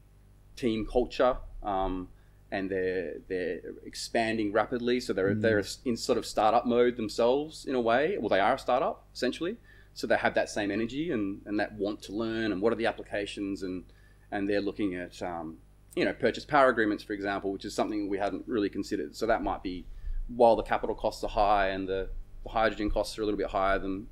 [0.56, 1.38] team culture.
[1.64, 2.10] Um,
[2.52, 5.00] and they're they're expanding rapidly.
[5.00, 5.42] So they're mm.
[5.42, 8.18] they're in sort of startup mode themselves in a way.
[8.20, 9.58] Well, they are a startup essentially.
[9.94, 12.76] So they have that same energy and, and that want to learn and what are
[12.76, 13.84] the applications and
[14.32, 15.58] and they're looking at um,
[15.96, 19.16] you know purchase power agreements for example, which is something we hadn't really considered.
[19.16, 19.86] So that might be
[20.28, 22.10] while the capital costs are high and the,
[22.44, 24.08] the hydrogen costs are a little bit higher than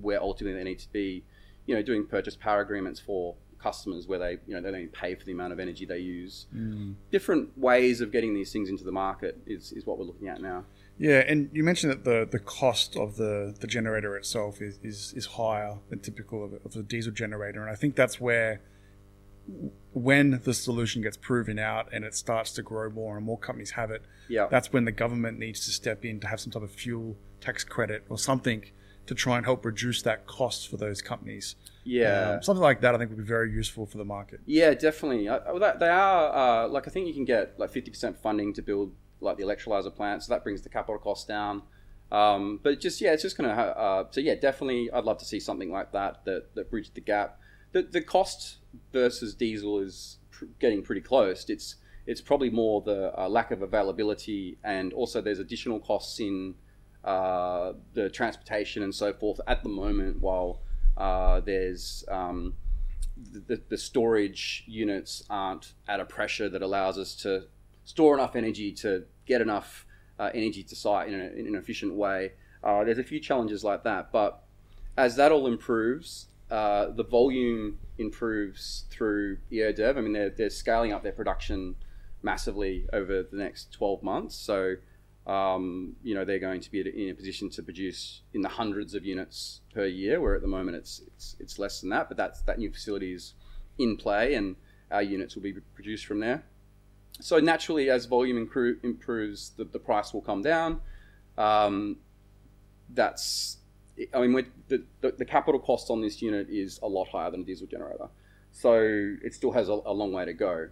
[0.00, 1.24] where ultimately they need to be.
[1.66, 5.14] You know, doing purchase power agreements for customers where they you know they don't pay
[5.14, 6.46] for the amount of energy they use.
[6.54, 6.94] Mm.
[7.10, 10.40] Different ways of getting these things into the market is, is what we're looking at
[10.40, 10.64] now.
[10.98, 15.12] Yeah, and you mentioned that the, the cost of the, the generator itself is, is,
[15.14, 18.62] is higher than typical of, of the diesel generator, and I think that's where
[19.92, 23.72] when the solution gets proven out and it starts to grow more and more companies
[23.72, 24.46] have it, yeah.
[24.50, 27.62] that's when the government needs to step in to have some type of fuel tax
[27.62, 28.64] credit or something
[29.06, 31.56] to try and help reduce that cost for those companies.
[31.84, 34.40] Yeah, um, something like that I think would be very useful for the market.
[34.46, 35.28] Yeah, definitely.
[35.28, 35.38] Uh,
[35.78, 38.92] they are uh, like I think you can get like fifty percent funding to build
[39.20, 41.62] like the electrolyzer plant, so that brings the capital cost down.
[42.10, 45.40] Um, but just yeah, it's just gonna uh, so yeah, definitely I'd love to see
[45.40, 47.40] something like that that that bridged the gap.
[47.72, 48.58] The the cost
[48.92, 51.48] versus diesel is pr- getting pretty close.
[51.48, 51.76] It's
[52.06, 56.54] it's probably more the uh, lack of availability and also there's additional costs in
[57.06, 60.60] uh, the transportation and so forth at the moment while
[60.96, 62.54] uh, there's um,
[63.46, 67.44] the, the storage units aren't at a pressure that allows us to
[67.84, 69.86] store enough energy to get enough
[70.18, 72.32] uh, energy to site in, a, in, an efficient way.
[72.64, 74.42] Uh, there's a few challenges like that, but
[74.96, 79.96] as that all improves, uh, the volume improves through EODev.
[79.96, 81.76] I mean, they're, they're scaling up their production
[82.22, 84.34] massively over the next 12 months.
[84.34, 84.76] So
[85.26, 88.94] um, you know, they're going to be in a position to produce in the hundreds
[88.94, 92.08] of units per year, where at the moment it's it's, it's less than that.
[92.08, 93.34] But that's that new facility is
[93.78, 94.56] in play, and
[94.90, 96.44] our units will be produced from there.
[97.20, 98.36] So naturally, as volume
[98.82, 100.80] improves, the, the price will come down.
[101.38, 101.96] Um,
[102.90, 103.56] that's,
[104.14, 107.40] I mean, the, the, the capital cost on this unit is a lot higher than
[107.40, 108.08] a diesel generator,
[108.52, 108.74] so
[109.24, 110.68] it still has a, a long way to go.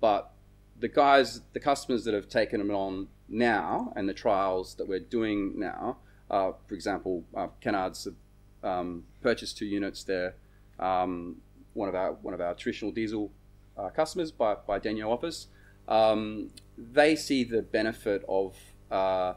[0.00, 0.30] But
[0.78, 5.00] the guys, the customers that have taken them on now and the trials that we're
[5.00, 5.98] doing now,
[6.30, 8.14] uh, for example, uh, Kennards have
[8.62, 10.34] um, purchased two units there.
[10.78, 11.36] Um,
[11.74, 13.30] one of our one of our traditional diesel
[13.76, 15.48] uh, customers by by Denyo Office,
[15.88, 18.56] um, they see the benefit of
[18.90, 19.34] uh,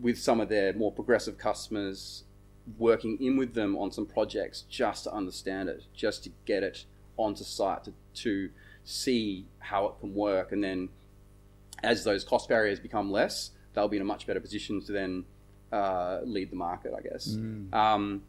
[0.00, 2.24] with some of their more progressive customers
[2.78, 6.84] working in with them on some projects just to understand it, just to get it
[7.16, 8.50] onto site to, to
[8.84, 10.88] see how it can work, and then
[11.84, 15.24] as those cost barriers become less, they'll be in a much better position to then
[15.72, 17.28] uh, lead the market, I guess.
[17.28, 17.72] Mm.
[17.74, 18.22] Um,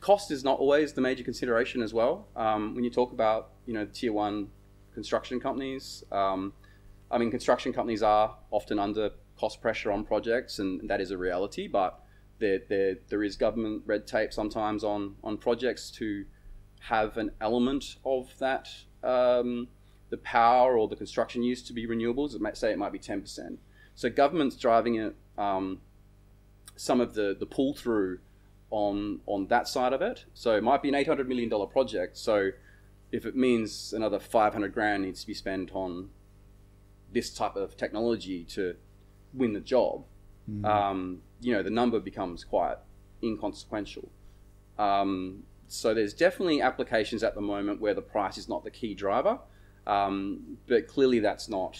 [0.00, 2.28] cost is not always the major consideration as well.
[2.36, 4.48] Um, when you talk about you know tier one
[4.94, 6.52] construction companies, um,
[7.10, 11.18] I mean construction companies are often under cost pressure on projects, and that is a
[11.18, 11.68] reality.
[11.68, 12.00] But
[12.38, 16.24] there, there, there is government red tape sometimes on on projects to
[16.80, 18.68] have an element of that
[19.04, 19.68] um,
[20.10, 22.34] the power or the construction used to be renewables.
[22.34, 23.56] It might say it might be 10%.
[23.94, 25.80] So government's driving it, um,
[26.76, 28.18] some of the, the pull through
[28.70, 30.24] on, on that side of it.
[30.34, 32.16] So it might be an $800 million project.
[32.16, 32.50] So
[33.12, 36.10] if it means another 500 grand needs to be spent on
[37.12, 38.76] this type of technology to
[39.32, 40.04] win the job,
[40.50, 40.64] mm.
[40.64, 42.76] um, you know, the number becomes quite
[43.22, 44.08] inconsequential.
[44.78, 48.94] Um, so there's definitely applications at the moment where the price is not the key
[48.94, 49.38] driver.
[49.90, 51.78] Um, but clearly, that's not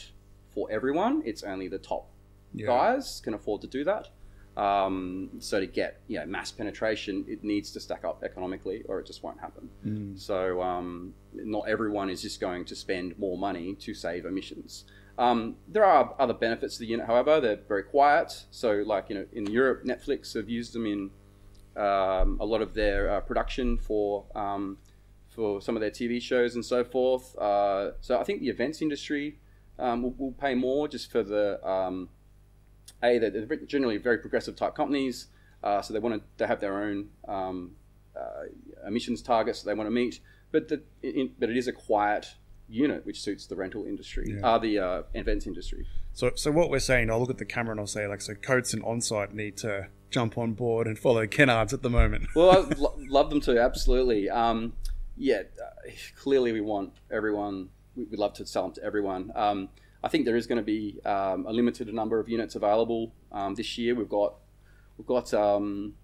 [0.53, 1.23] for everyone.
[1.25, 2.09] It's only the top
[2.55, 2.67] yeah.
[2.67, 4.09] guys can afford to do that.
[4.57, 8.99] Um, so to get you know, mass penetration, it needs to stack up economically, or
[8.99, 9.69] it just won't happen.
[9.87, 10.19] Mm.
[10.19, 14.85] So um, not everyone is just going to spend more money to save emissions.
[15.19, 18.45] Um, there are other benefits to the unit, however, they're very quiet.
[18.51, 21.11] So like you know, in Europe, Netflix have used them in
[21.77, 24.79] um, a lot of their uh, production for um,
[25.41, 27.35] for some of their TV shows and so forth.
[27.39, 29.39] Uh, so I think the events industry
[29.79, 32.11] um, will, will, pay more just for the um,
[33.03, 35.29] a they're generally very progressive type companies,
[35.65, 37.71] uh, so they want to they have their own um,
[38.15, 40.21] uh, emissions targets that they want to meet.
[40.53, 42.35] But the, in, but it is a quiet
[42.69, 44.47] unit which suits the rental industry, yeah.
[44.47, 45.87] uh, the uh, events industry.
[46.13, 48.35] So, so what we're saying, I'll look at the camera and I'll say, like, so
[48.35, 52.27] Coates and Onsite need to jump on board and follow Kennards at the moment.
[52.35, 54.29] well, I'd lo- love them to, absolutely.
[54.29, 54.75] Um,
[55.17, 59.33] yeah, uh, clearly we want everyone, we'd love to sell them to everyone.
[59.35, 59.69] Um,
[60.03, 63.55] I think there is going to be um, a limited number of units available um,
[63.55, 63.95] this year.
[63.95, 64.35] We've got,
[64.97, 65.95] we've got, um,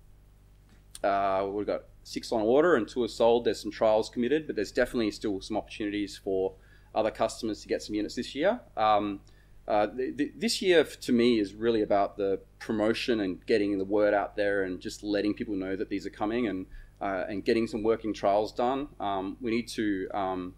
[1.03, 3.45] uh, we've got six on order and two are sold.
[3.45, 6.55] There's some trials committed, but there's definitely still some opportunities for
[6.95, 8.61] other customers to get some units this year.
[8.77, 9.21] Um,
[9.69, 13.85] uh, th- th- this year to me is really about the promotion and getting the
[13.85, 16.67] word out there and just letting people know that these are coming and
[17.01, 18.89] uh, and getting some working trials done.
[19.01, 20.09] Um, we need to.
[20.15, 20.55] Um,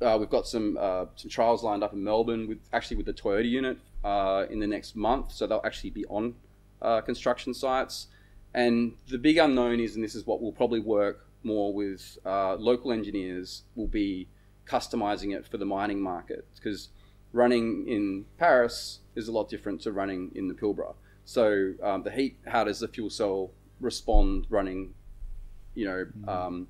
[0.00, 3.12] uh, we've got some uh, some trials lined up in Melbourne with actually with the
[3.12, 6.34] Toyota unit uh, in the next month, so they'll actually be on
[6.80, 8.06] uh, construction sites.
[8.54, 12.92] And the big unknown is, and this is what will probably work more with local
[12.92, 14.28] engineers, will be
[14.66, 16.90] customizing it for the mining market because
[17.32, 20.94] running in Paris is a lot different to running in the Pilbara.
[21.24, 23.50] So um, the heat, how does the fuel cell
[23.80, 24.94] respond running,
[25.74, 26.28] you know, mm.
[26.28, 26.68] um,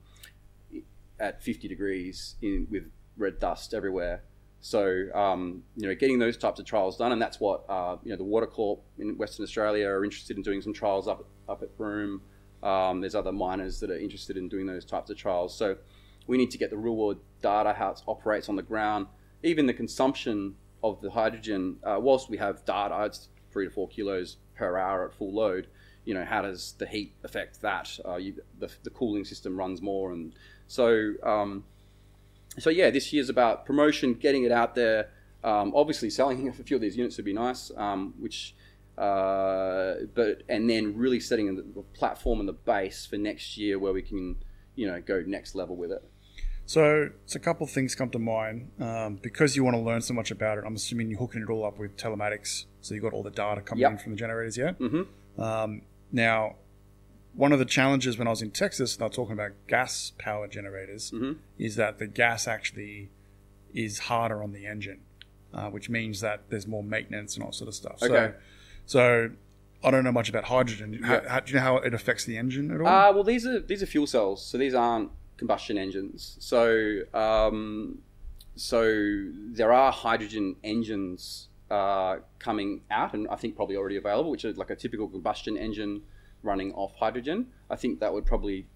[1.20, 4.22] at 50 degrees in, with red dust everywhere?
[4.60, 8.10] So um, you know, getting those types of trials done, and that's what uh, you
[8.10, 11.62] know the Water Corp in Western Australia are interested in doing some trials up up
[11.62, 12.22] at Broome.
[12.62, 15.56] Um, there's other miners that are interested in doing those types of trials.
[15.56, 15.76] So
[16.26, 19.06] we need to get the real world data, how it operates on the ground,
[19.44, 23.88] even the consumption of the hydrogen, uh, whilst we have data, it's three to four
[23.88, 25.68] kilos per hour at full load.
[26.08, 27.86] You know, how does the heat affect that?
[28.02, 30.32] Uh, you, the, the, cooling system runs more, and
[30.66, 31.64] so um,
[32.58, 35.10] so yeah, this year's about promotion, getting it out there.
[35.44, 38.54] Um, obviously, selling a few of these units would be nice, um, which
[38.96, 43.92] uh, but and then really setting the platform and the base for next year where
[43.92, 44.36] we can
[44.76, 46.02] you know go next level with it.
[46.64, 48.70] So, it's a couple of things come to mind.
[48.78, 51.50] Um, because you want to learn so much about it, I'm assuming you're hooking it
[51.50, 52.66] all up with telematics.
[52.82, 53.92] So, you've got all the data coming yep.
[53.92, 54.72] in from the generators, yeah?
[54.72, 55.40] Mm-hmm.
[55.40, 55.80] Um,
[56.12, 56.56] now,
[57.34, 60.12] one of the challenges when I was in Texas and I was talking about gas
[60.18, 61.38] power generators mm-hmm.
[61.58, 63.10] is that the gas actually
[63.74, 65.00] is harder on the engine,
[65.54, 68.02] uh, which means that there's more maintenance and all sort of stuff.
[68.02, 68.32] Okay.
[68.86, 69.30] So, so
[69.84, 71.02] I don't know much about hydrogen.
[71.02, 72.86] How, how, do you know how it affects the engine at all?
[72.86, 76.36] Uh, well, these are these are fuel cells, so these aren't combustion engines.
[76.40, 77.98] So, um,
[78.56, 84.44] so there are hydrogen engines uh, coming out, and I think probably already available, which
[84.44, 86.02] is like a typical combustion engine
[86.42, 87.48] running off hydrogen.
[87.70, 88.66] I think that would probably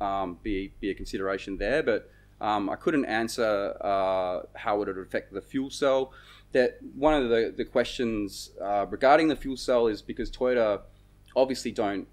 [0.00, 2.10] um, be be a consideration there, but
[2.40, 6.12] um, I couldn't answer uh, how would it affect the fuel cell.
[6.52, 10.82] That one of the the questions uh, regarding the fuel cell is because Toyota
[11.36, 12.06] obviously don't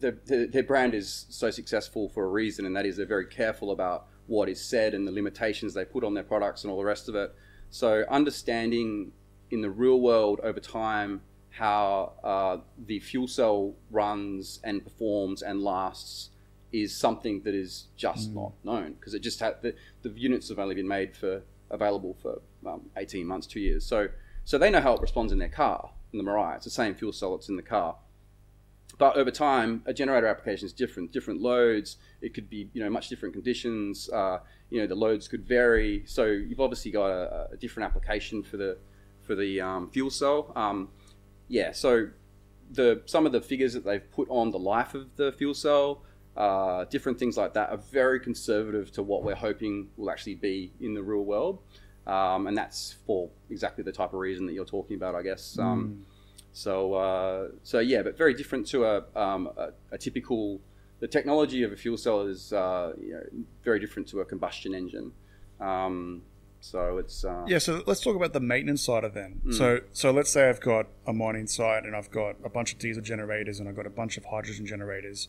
[0.00, 3.70] the, their brand is so successful for a reason, and that is they're very careful
[3.70, 6.84] about what is said and the limitations they put on their products and all the
[6.84, 7.34] rest of it.
[7.76, 9.12] So understanding
[9.50, 11.20] in the real world over time
[11.50, 12.56] how uh,
[12.86, 16.30] the fuel cell runs and performs and lasts
[16.72, 18.36] is something that is just mm.
[18.36, 22.16] not known because it just had the, the units have only been made for available
[22.22, 23.84] for um, 18 months, two years.
[23.84, 24.08] So
[24.46, 26.56] so they know how it responds in their car in the Mirai.
[26.56, 27.96] It's the same fuel cell that's in the car.
[28.98, 31.12] But over time, a generator application is different.
[31.12, 31.98] Different loads.
[32.22, 34.08] It could be you know much different conditions.
[34.08, 34.38] Uh,
[34.70, 36.02] you know the loads could vary.
[36.06, 38.78] So you've obviously got a, a different application for the
[39.22, 40.52] for the um, fuel cell.
[40.56, 40.88] Um,
[41.48, 41.72] yeah.
[41.72, 42.08] So
[42.72, 46.02] the some of the figures that they've put on the life of the fuel cell,
[46.36, 50.72] uh, different things like that, are very conservative to what we're hoping will actually be
[50.80, 51.60] in the real world.
[52.06, 55.56] Um, and that's for exactly the type of reason that you're talking about, I guess.
[55.58, 55.96] Mm
[56.56, 60.58] so, uh, so yeah, but very different to a, um, a, a, typical.
[61.00, 63.22] The technology of a fuel cell is uh, you know,
[63.62, 65.12] very different to a combustion engine.
[65.60, 66.22] Um,
[66.60, 67.58] so it's uh, yeah.
[67.58, 69.40] So let's talk about the maintenance side of them.
[69.46, 69.54] Mm.
[69.54, 72.78] So so let's say I've got a mining site and I've got a bunch of
[72.78, 75.28] diesel generators and I've got a bunch of hydrogen generators,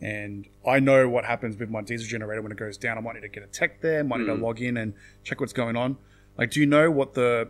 [0.00, 2.98] and I know what happens with my diesel generator when it goes down.
[2.98, 4.04] I might need to get a tech there.
[4.04, 4.20] Might mm.
[4.20, 4.42] need to mm.
[4.42, 5.96] log in and check what's going on.
[6.36, 7.48] Like, do you know what the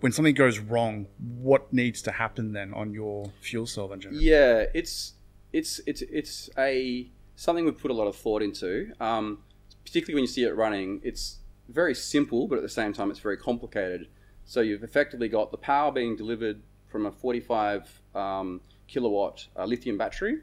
[0.00, 1.06] when something goes wrong,
[1.38, 4.12] what needs to happen then on your fuel cell engine?
[4.14, 5.14] Yeah, it's
[5.52, 8.92] it's it's it's a something we've put a lot of thought into.
[9.00, 9.38] Um,
[9.84, 11.38] particularly when you see it running, it's
[11.68, 14.08] very simple, but at the same time, it's very complicated.
[14.44, 19.98] So you've effectively got the power being delivered from a 45 um, kilowatt uh, lithium
[19.98, 20.38] battery.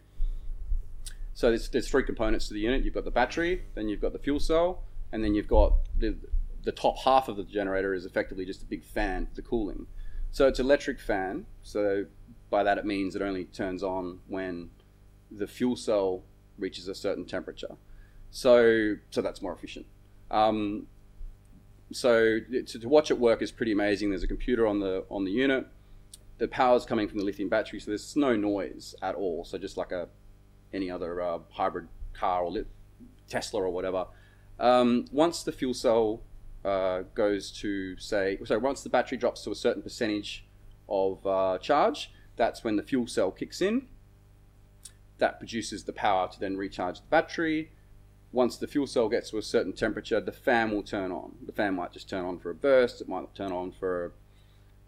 [1.34, 2.84] So there's, there's three components to the unit.
[2.84, 6.16] You've got the battery, then you've got the fuel cell, and then you've got the,
[6.64, 9.88] the top half of the generator is effectively just a big fan for the cooling.
[10.32, 11.46] So it's electric fan.
[11.64, 12.06] So
[12.50, 14.70] by that it means it only turns on when
[15.32, 16.24] the fuel cell
[16.58, 17.76] reaches a certain temperature.
[18.32, 19.86] So so that's more efficient.
[20.32, 20.88] Um,
[21.92, 24.10] so to, to watch it work is pretty amazing.
[24.10, 25.68] There's a computer on the on the unit.
[26.38, 29.44] The power is coming from the lithium battery, so there's no noise at all.
[29.44, 30.08] So just like a
[30.74, 32.54] any other uh, hybrid car or
[33.28, 34.06] Tesla or whatever.
[34.60, 36.22] Um, once the fuel cell
[36.66, 40.46] uh, goes to say, so once the battery drops to a certain percentage
[40.88, 43.88] of uh, charge, that's when the fuel cell kicks in.
[45.20, 47.72] That produces the power to then recharge the battery.
[48.32, 51.36] Once the fuel cell gets to a certain temperature, the fan will turn on.
[51.46, 53.02] The fan might just turn on for a burst.
[53.02, 54.14] It might turn on for,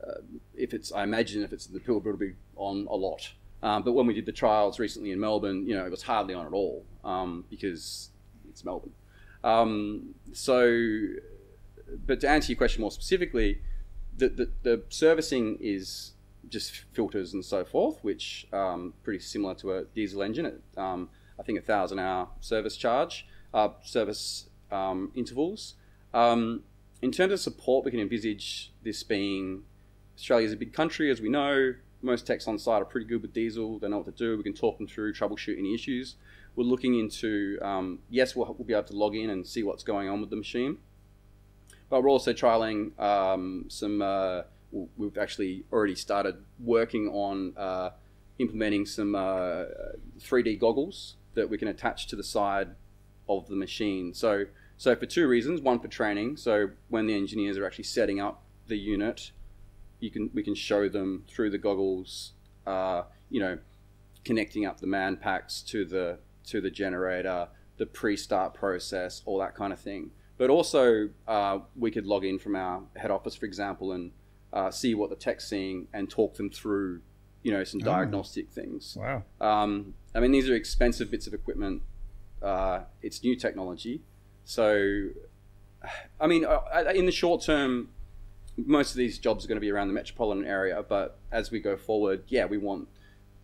[0.06, 0.22] uh,
[0.56, 3.32] if it's, I imagine if it's the Pilbara, it'll be on a lot.
[3.64, 6.34] Um, but when we did the trials recently in Melbourne, you know, it was hardly
[6.34, 8.10] on at all um, because
[8.50, 8.94] it's Melbourne.
[9.44, 11.08] Um, so,
[12.06, 13.62] but to answer your question more specifically,
[14.18, 16.12] the, the, the servicing is
[16.52, 20.46] just filters and so forth, which um, pretty similar to a diesel engine.
[20.46, 25.76] At, um, I think a thousand hour service charge, uh, service um, intervals.
[26.14, 26.64] Um,
[27.02, 29.64] in terms of support, we can envisage this being
[30.16, 31.74] Australia is a big country, as we know.
[32.04, 33.80] Most techs on site are pretty good with diesel.
[33.80, 34.38] They know what to do.
[34.38, 36.16] We can talk them through, troubleshoot any issues.
[36.56, 39.84] We're looking into um, yes, we'll, we'll, be able to log in and see what's
[39.84, 40.78] going on with the machine,
[41.90, 44.02] but we're also trialing um, some.
[44.02, 44.42] Uh,
[44.72, 47.92] we've actually already started working on uh,
[48.40, 49.66] implementing some uh,
[50.20, 52.76] 3D goggles that we can attach to the side
[53.28, 54.14] of the machine.
[54.14, 54.46] So,
[54.78, 56.38] so for two reasons: one for training.
[56.38, 59.32] So when the engineers are actually setting up the unit,
[60.00, 62.34] you can we can show them through the goggles,
[62.66, 63.60] uh, you know,
[64.26, 67.48] connecting up the man packs to the to the generator,
[67.78, 70.12] the pre-start process, all that kind of thing.
[70.38, 74.12] But also, uh, we could log in from our head office, for example, and
[74.54, 77.02] uh, see what the tech's seeing and talk them through,
[77.44, 77.86] you know, some oh.
[77.86, 78.98] diagnostic things.
[79.00, 79.24] Wow.
[79.40, 81.82] Um, I mean, these are expensive bits of equipment.
[82.42, 84.02] Uh, it's new technology,
[84.46, 85.10] so
[86.20, 87.90] I mean, uh, in the short term,
[88.58, 90.84] most of these jobs are going to be around the metropolitan area.
[90.88, 92.88] But as we go forward, yeah, we want,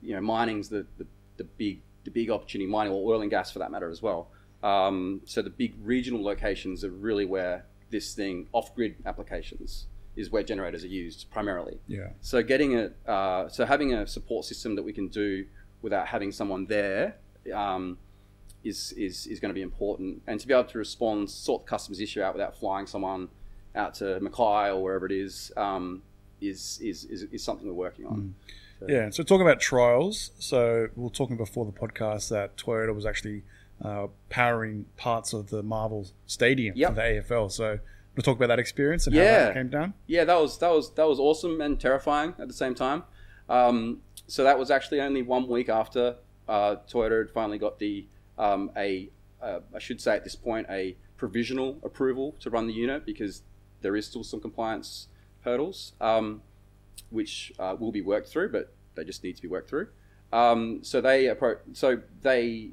[0.02, 3.52] you know, mining's the the, the big the big opportunity, mining or oil and gas
[3.52, 4.30] for that matter as well.
[4.64, 9.86] Um, so the big regional locations are really where this thing off-grid applications
[10.18, 11.78] is where generators are used primarily.
[11.88, 12.10] Yeah.
[12.22, 15.46] So getting it, uh, so having a support system that we can do
[15.82, 17.18] without having someone there
[17.54, 17.98] um,
[18.64, 21.70] is, is is going to be important, and to be able to respond, sort the
[21.70, 23.30] customer's issue out without flying someone
[23.76, 26.02] out to Mackay or wherever it is, um,
[26.42, 28.18] is, is, is is something we're working on.
[28.18, 28.34] Mm.
[28.80, 28.86] So.
[28.90, 29.10] Yeah.
[29.12, 33.44] So talking about trials, so we were talking before the podcast that Toyota was actually
[33.84, 36.90] uh, powering parts of the Marvel Stadium yep.
[36.90, 37.52] for the AFL.
[37.52, 37.80] So
[38.18, 39.24] to talk about that experience and yeah.
[39.24, 39.94] how that came down?
[40.08, 43.04] Yeah, that was that was that was awesome and terrifying at the same time.
[43.50, 48.06] Um, so that was actually only one week after uh, Toyota had finally got the
[48.38, 49.10] um, a
[49.42, 53.44] uh, I should say at this point a provisional approval to run the unit because
[53.82, 55.08] there is still some compliance
[55.42, 56.42] hurdles um,
[57.10, 59.88] which uh, will be worked through, but they just need to be worked through.
[60.34, 61.34] Um, so they
[61.74, 62.72] so they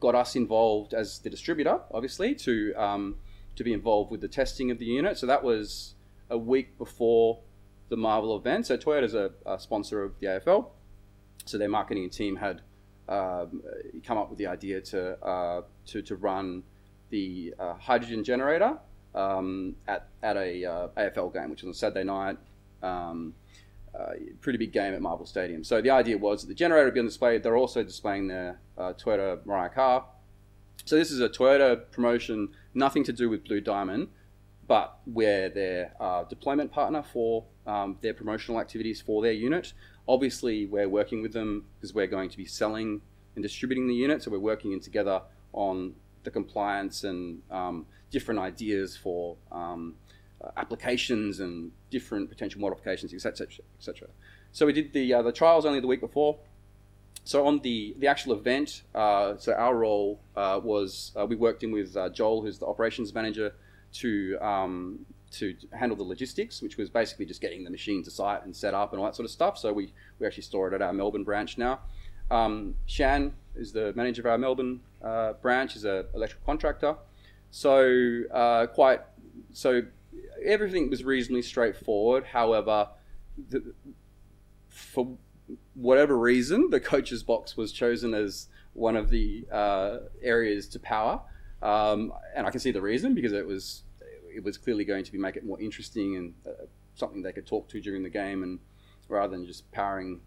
[0.00, 3.16] got us involved as the distributor, obviously, to um,
[3.56, 5.18] to be involved with the testing of the unit.
[5.18, 5.94] So that was
[6.30, 7.40] a week before
[7.88, 8.66] the Marvel event.
[8.66, 10.68] So Toyota's a, a sponsor of the AFL.
[11.44, 12.62] So their marketing team had
[13.08, 13.62] um,
[14.04, 16.62] come up with the idea to uh, to, to run
[17.10, 18.78] the uh, hydrogen generator
[19.14, 22.38] um, at, at a uh, AFL game, which was on Saturday night.
[22.82, 23.34] Um,
[23.98, 25.62] uh, pretty big game at Marvel Stadium.
[25.62, 27.36] So the idea was that the generator would be on display.
[27.36, 30.06] They're also displaying their uh, Toyota Mirai car.
[30.86, 34.08] So this is a Toyota promotion nothing to do with Blue Diamond,
[34.66, 39.72] but we're their uh, deployment partner for um, their promotional activities for their unit.
[40.08, 43.00] Obviously, we're working with them because we're going to be selling
[43.34, 45.94] and distributing the unit, so we're working in together on
[46.24, 49.94] the compliance and um, different ideas for um,
[50.42, 53.46] uh, applications and different potential modifications, etc.,
[53.78, 54.08] etc.
[54.52, 56.38] So we did the uh, the trials only the week before.
[57.24, 61.62] So on the the actual event, uh, so our role uh, was uh, we worked
[61.62, 63.54] in with uh, Joel, who's the operations manager,
[63.94, 68.44] to um, to handle the logistics, which was basically just getting the machine to site
[68.44, 69.56] and set up and all that sort of stuff.
[69.56, 71.80] So we we actually store it at our Melbourne branch now.
[72.30, 76.96] Um, Shan is the manager of our Melbourne uh, branch, is an electrical contractor.
[77.50, 79.00] So uh, quite
[79.52, 79.82] so
[80.44, 82.24] everything was reasonably straightforward.
[82.24, 82.88] However,
[83.48, 83.74] the,
[84.68, 85.16] for
[85.74, 91.20] whatever reason, the coach's box was chosen as one of the uh, areas to power,
[91.62, 93.82] um, and I can see the reason because it was
[94.34, 96.64] it was clearly going to be make it more interesting and uh,
[96.94, 98.58] something they could talk to during the game, and
[99.08, 100.20] rather than just powering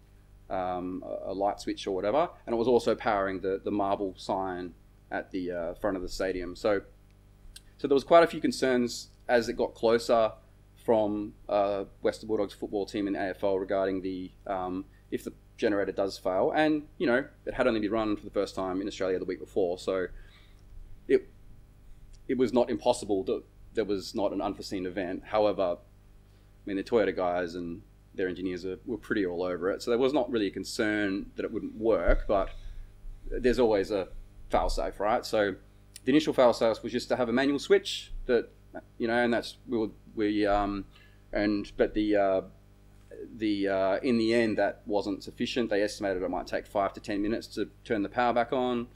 [0.48, 4.74] um, a, light switch or whatever, and it was also powering the the Marvel sign
[5.10, 6.56] at the uh, front of the stadium.
[6.56, 6.82] So
[7.78, 10.32] so there was quite a few concerns as it got closer
[10.84, 16.18] from uh, Western Bulldogs football team in AFL regarding the um, if the generator does
[16.18, 19.18] fail, and you know it had only been run for the first time in Australia
[19.18, 20.06] the week before, so
[21.08, 21.28] it
[22.28, 23.42] it was not impossible that
[23.74, 25.22] there was not an unforeseen event.
[25.26, 27.82] However, I mean the Toyota guys and
[28.14, 31.30] their engineers are, were pretty all over it, so there was not really a concern
[31.36, 32.50] that it wouldn't work, but
[33.30, 34.08] there's always a
[34.50, 35.24] fail safe, right?
[35.24, 35.54] So
[36.04, 38.50] the initial fail safe was just to have a manual switch that
[38.98, 40.84] you know, and that's we we um,
[41.32, 42.40] and but the uh,
[43.36, 45.70] the uh, in the end that wasn't sufficient.
[45.70, 48.88] They estimated it might take five to ten minutes to turn the power back on.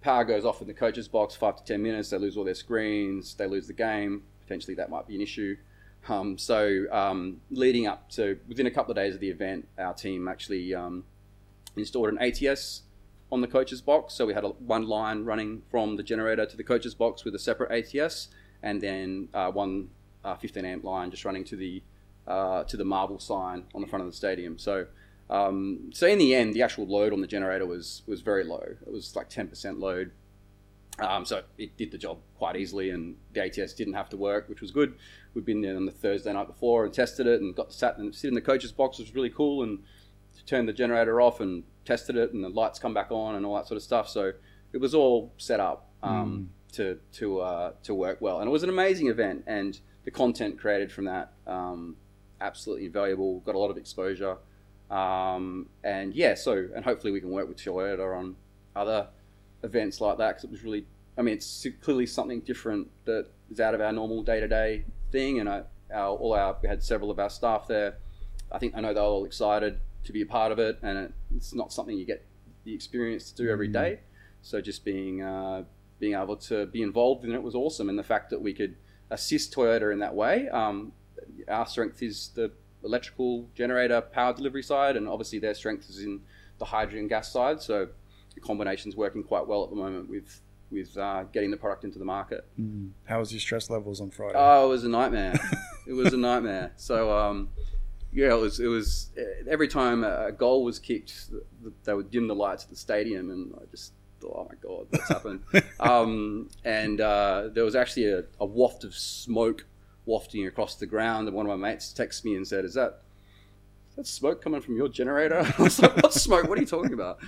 [0.00, 2.10] Power goes off in the coach's box five to ten minutes.
[2.10, 3.34] They lose all their screens.
[3.34, 4.22] They lose the game.
[4.40, 5.56] Potentially that might be an issue.
[6.08, 9.94] Um, so um, leading up to within a couple of days of the event, our
[9.94, 11.04] team actually um,
[11.76, 12.82] installed an ATS
[13.32, 14.14] on the coach's box.
[14.14, 17.34] So we had a, one line running from the generator to the coach's box with
[17.34, 18.28] a separate ATS,
[18.62, 19.88] and then uh, one
[20.24, 21.82] uh, 15 amp line just running to the
[22.26, 24.58] uh, to the Marvel sign on the front of the stadium.
[24.58, 24.86] So.
[25.30, 28.62] Um, so in the end, the actual load on the generator was was very low.
[28.62, 30.10] It was like 10% load,
[30.98, 34.48] um, so it did the job quite easily, and the ATS didn't have to work,
[34.48, 34.94] which was good.
[35.34, 37.98] We'd been there on the Thursday night before and tested it, and got to sat
[37.98, 39.80] and sit in the coach's box, which was really cool, and
[40.46, 43.56] turned the generator off and tested it, and the lights come back on and all
[43.56, 44.08] that sort of stuff.
[44.08, 44.32] So
[44.72, 46.76] it was all set up um, mm.
[46.76, 50.60] to to uh, to work well, and it was an amazing event, and the content
[50.60, 51.96] created from that um,
[52.44, 53.40] absolutely invaluable.
[53.40, 54.36] Got a lot of exposure,
[54.90, 58.36] um, and yeah, so and hopefully we can work with Toyota on
[58.76, 59.08] other
[59.62, 60.86] events like that because it was really.
[61.16, 64.84] I mean, it's clearly something different that is out of our normal day to day
[65.12, 67.96] thing, and I, our, all our we had several of our staff there.
[68.52, 71.12] I think I know they're all excited to be a part of it, and it,
[71.34, 72.26] it's not something you get
[72.64, 73.98] the experience to do every mm.
[74.42, 75.64] So just being uh,
[75.98, 78.76] being able to be involved in it was awesome, and the fact that we could
[79.10, 80.48] assist Toyota in that way.
[80.48, 80.92] Um,
[81.48, 82.50] our strength is the
[82.84, 86.20] electrical generator power delivery side, and obviously their strength is in
[86.58, 87.60] the hydrogen gas side.
[87.60, 87.88] So
[88.34, 91.84] the combination is working quite well at the moment with with uh, getting the product
[91.84, 92.44] into the market.
[92.60, 92.90] Mm.
[93.04, 94.34] How was your stress levels on Friday?
[94.36, 95.38] Oh, it was a nightmare.
[95.86, 96.72] it was a nightmare.
[96.76, 97.48] So um,
[98.12, 98.60] yeah, it was.
[98.60, 99.10] It was
[99.48, 101.30] every time a goal was kicked,
[101.84, 104.86] they would dim the lights at the stadium, and I just thought, "Oh my god,
[104.90, 105.40] what's happened?"
[105.80, 109.66] um, and uh, there was actually a, a, waft of smoke
[110.06, 113.02] wafting across the ground, and one of my mates texted me and said, "Is that
[113.96, 116.48] that smoke coming from your generator?" I was like, "What smoke?
[116.48, 117.18] What are you talking about?"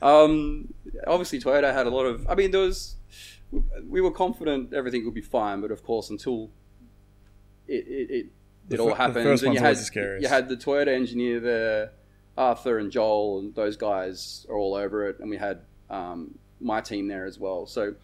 [0.00, 0.74] Um,
[1.06, 2.26] obviously, Toyota had a lot of.
[2.28, 2.96] I mean, there was.
[3.86, 6.50] We were confident everything would be fine, but of course, until
[7.68, 8.26] it, it, it
[8.70, 9.26] it all happened.
[9.42, 9.76] and you had
[10.22, 11.92] you had the Toyota engineer there,
[12.36, 15.18] Arthur and Joel, and those guys are all over it.
[15.20, 15.60] And we had
[15.90, 17.66] um, my team there as well.
[17.66, 17.94] So,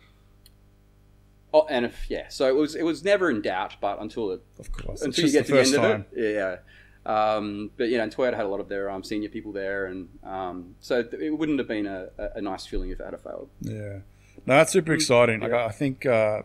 [1.62, 3.76] oh, and if yeah, so it was it was never in doubt.
[3.80, 6.06] But until it, of course, until you get the to the end time.
[6.12, 6.56] of it, yeah.
[7.06, 10.09] Um, but you know, Toyota had a lot of their um, senior people there, and
[10.24, 13.48] um, so it wouldn't have been a, a, nice feeling if it had failed.
[13.62, 14.00] Yeah,
[14.44, 15.40] no, that's super mm, exciting.
[15.40, 16.06] Like I think.
[16.06, 16.42] Uh,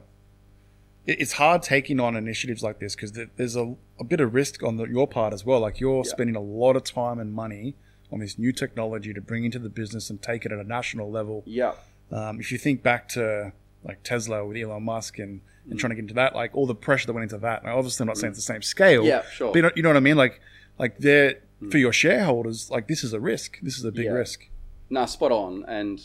[1.05, 4.77] it's hard taking on initiatives like this because there's a, a, bit of risk on
[4.77, 5.59] the, your part as well.
[5.59, 6.09] Like you're yeah.
[6.09, 7.75] spending a lot of time and money
[8.09, 11.11] on this new technology to bring into the business and take it at a national
[11.11, 11.43] level.
[11.45, 11.73] Yeah.
[12.11, 13.51] Um, if you think back to
[13.83, 15.79] like Tesla with Elon Musk and, and mm.
[15.79, 17.63] trying to get into that, like all the pressure that went into that.
[17.63, 19.03] Now, obviously, I'm not saying it's the same scale.
[19.03, 19.51] Yeah, sure.
[19.51, 20.17] But you know, you know what I mean?
[20.17, 20.41] Like,
[20.79, 21.71] like they're mm.
[21.71, 22.69] for your shareholders.
[22.71, 23.59] Like this is a risk.
[23.61, 24.11] This is a big yeah.
[24.11, 24.47] risk.
[24.89, 25.65] Nah, spot on.
[25.67, 26.01] And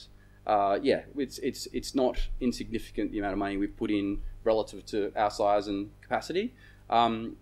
[0.46, 4.84] uh, yeah, it's it's it's not insignificant the amount of money we've put in relative
[4.86, 6.54] to our size and capacity.
[6.88, 7.36] Um,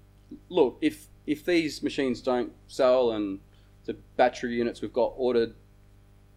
[0.49, 3.41] look, if if these machines don't sell and
[3.85, 5.55] the battery units we've got ordered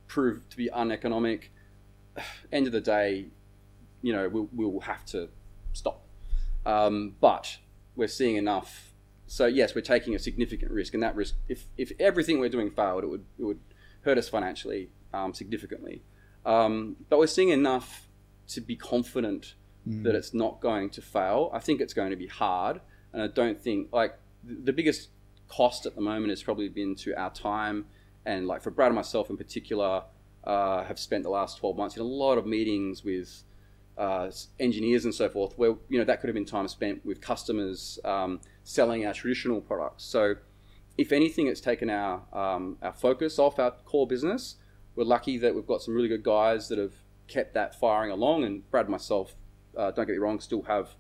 [0.08, 1.52] prove to be uneconomic,
[2.52, 3.26] end of the day,
[4.02, 5.30] you know, we'll, we'll have to
[5.74, 6.06] stop.
[6.66, 7.58] Um, but
[7.96, 8.94] we're seeing enough.
[9.28, 12.72] So yes, we're taking a significant risk, and that risk, if, if everything we're doing
[12.72, 13.60] failed, it would it would
[14.02, 16.02] hurt us financially um, significantly.
[16.46, 18.08] Um, but we're seeing enough
[18.48, 19.54] to be confident
[19.88, 20.04] mm.
[20.04, 21.52] that it's not going to fail.
[21.54, 22.82] I think it's going to be hard,
[23.14, 25.10] and I don't think like the biggest
[25.48, 27.86] cost at the moment has probably been to our time,
[28.26, 30.04] and like for Brad and myself in particular,
[30.44, 33.44] uh, have spent the last twelve months in a lot of meetings with.
[34.00, 34.32] Uh,
[34.62, 38.00] engineers and so forth, where you know that could have been time spent with customers
[38.06, 40.06] um, selling our traditional products.
[40.06, 40.36] So
[40.98, 44.56] if anything, it's taken our um, our focus off our core business.
[44.96, 46.94] We're lucky that we've got some really good guys that have
[47.28, 48.46] kept that firing along.
[48.46, 49.36] And Brad and myself,
[49.78, 50.96] uh, don't get me wrong, still have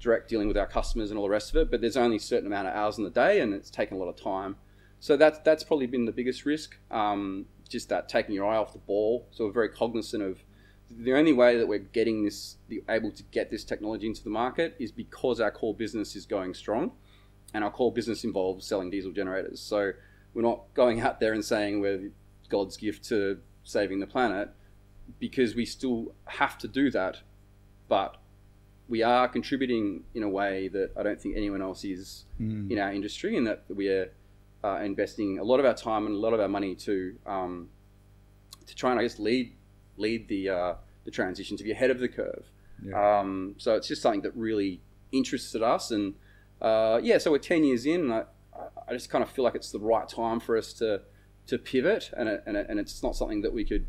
[0.00, 1.70] direct dealing with our customers and all the rest of it.
[1.70, 4.00] But there's only a certain amount of hours in the day, and it's taken a
[4.00, 4.56] lot of time.
[5.00, 6.76] So that's that's probably been the biggest risk.
[6.90, 9.28] Um, just that taking your eye off the ball.
[9.30, 10.42] So we're very cognizant of
[10.90, 12.56] the only way that we're getting this,
[12.88, 16.54] able to get this technology into the market is because our core business is going
[16.54, 16.92] strong,
[17.54, 19.60] and our core business involves selling diesel generators.
[19.60, 19.92] So
[20.34, 22.10] we're not going out there and saying we're
[22.48, 24.50] God's gift to saving the planet,
[25.18, 27.20] because we still have to do that,
[27.88, 28.16] but
[28.88, 32.70] we are contributing in a way that I don't think anyone else is Mm.
[32.70, 34.10] in our industry, and that we are
[34.64, 37.68] uh, investing a lot of our time and a lot of our money to um,
[38.66, 39.52] to try and I guess lead
[39.98, 40.74] lead the uh,
[41.04, 42.50] the transition to be ahead of the curve.
[42.84, 43.20] Yeah.
[43.20, 44.80] Um, so it's just something that really
[45.12, 46.14] interested us, and
[46.60, 48.24] uh, yeah, so we're ten years in, and I,
[48.88, 51.02] I just kind of feel like it's the right time for us to
[51.48, 53.86] to pivot, and it, and, it, and it's not something that we could,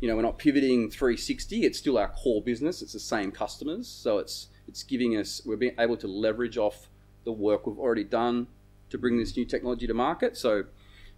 [0.00, 1.64] you know, we're not pivoting 360.
[1.64, 2.80] It's still our core business.
[2.80, 6.88] It's the same customers, so it's it's giving us we're being able to leverage off
[7.24, 8.46] the work we've already done
[8.90, 10.36] to bring this new technology to market.
[10.36, 10.64] So,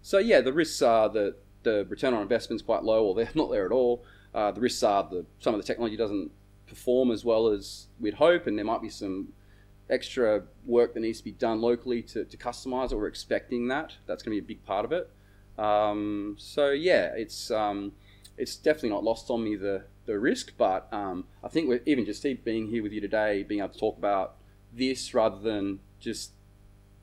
[0.01, 3.28] so yeah, the risks are that the return on investment is quite low, or they're
[3.35, 4.05] not there at all.
[4.35, 6.30] Uh, the risks are that some of the technology doesn't
[6.66, 9.28] perform as well as we'd hope, and there might be some
[9.91, 12.97] extra work that needs to be done locally to, to customize it.
[12.97, 13.93] We're expecting that.
[14.07, 15.11] That's going to be a big part of it.
[15.59, 17.93] Um, so yeah, it's um,
[18.37, 22.22] it's definitely not lost on me the the risk, but um, I think even just
[22.45, 24.37] being here with you today, being able to talk about
[24.72, 26.32] this rather than just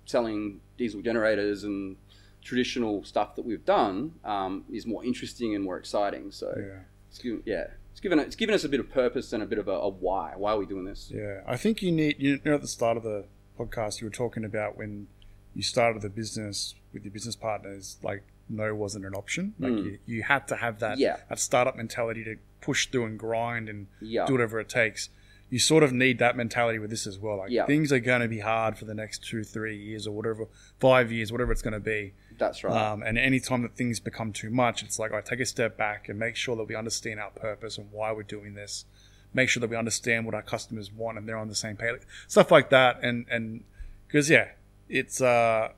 [0.05, 1.95] selling diesel generators and
[2.43, 6.31] traditional stuff that we've done um, is more interesting and more exciting.
[6.31, 6.79] So yeah.
[7.11, 9.59] It's given, yeah, it's given it's given us a bit of purpose and a bit
[9.59, 10.33] of a, a why.
[10.35, 11.11] Why are we doing this?
[11.13, 12.15] Yeah, I think you need.
[12.19, 13.25] You know, at the start of the
[13.59, 15.07] podcast, you were talking about when
[15.53, 19.53] you started the business with your business partners, like no wasn't an option.
[19.59, 19.83] Like Mm.
[19.85, 21.17] you, you had to have that Yeah.
[21.29, 25.09] that startup mentality to push through and grind and Yeah, do whatever it takes.
[25.49, 27.37] You sort of need that mentality with this as well.
[27.39, 27.65] Like Yeah.
[27.65, 30.45] things are going to be hard for the next two, three years or whatever,
[30.79, 32.13] five years, whatever it's going to be.
[32.37, 32.75] That's right.
[32.75, 36.09] Um, and anytime that things become too much, it's like I take a step back
[36.09, 38.85] and make sure that we understand our purpose and why we're doing this.
[39.33, 42.01] Make sure that we understand what our customers want and they're on the same page,
[42.27, 43.01] stuff like that.
[43.01, 43.63] And and
[44.07, 44.49] because yeah,
[44.89, 45.69] it's uh,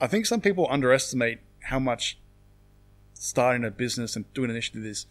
[0.00, 2.18] I think some people underestimate how much
[3.14, 5.06] starting a business and doing an initiative is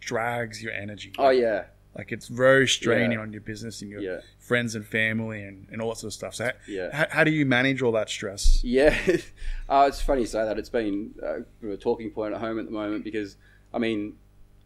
[0.00, 1.12] drags your energy.
[1.18, 1.64] oh yeah,
[1.96, 3.20] Like it's very straining Yeah.
[3.20, 6.14] on your business and your yeah, friends and family and, and all that sort of
[6.14, 6.34] stuff.
[6.34, 6.94] So yeah.
[6.94, 8.62] how, how do you manage all that stress?
[8.62, 8.96] Yeah,
[9.68, 10.58] uh, it's funny you say that.
[10.58, 13.36] It's been uh, a talking point at home at the moment because,
[13.72, 14.16] I mean,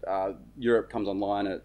[0.06, 1.62] uh, Europe comes online at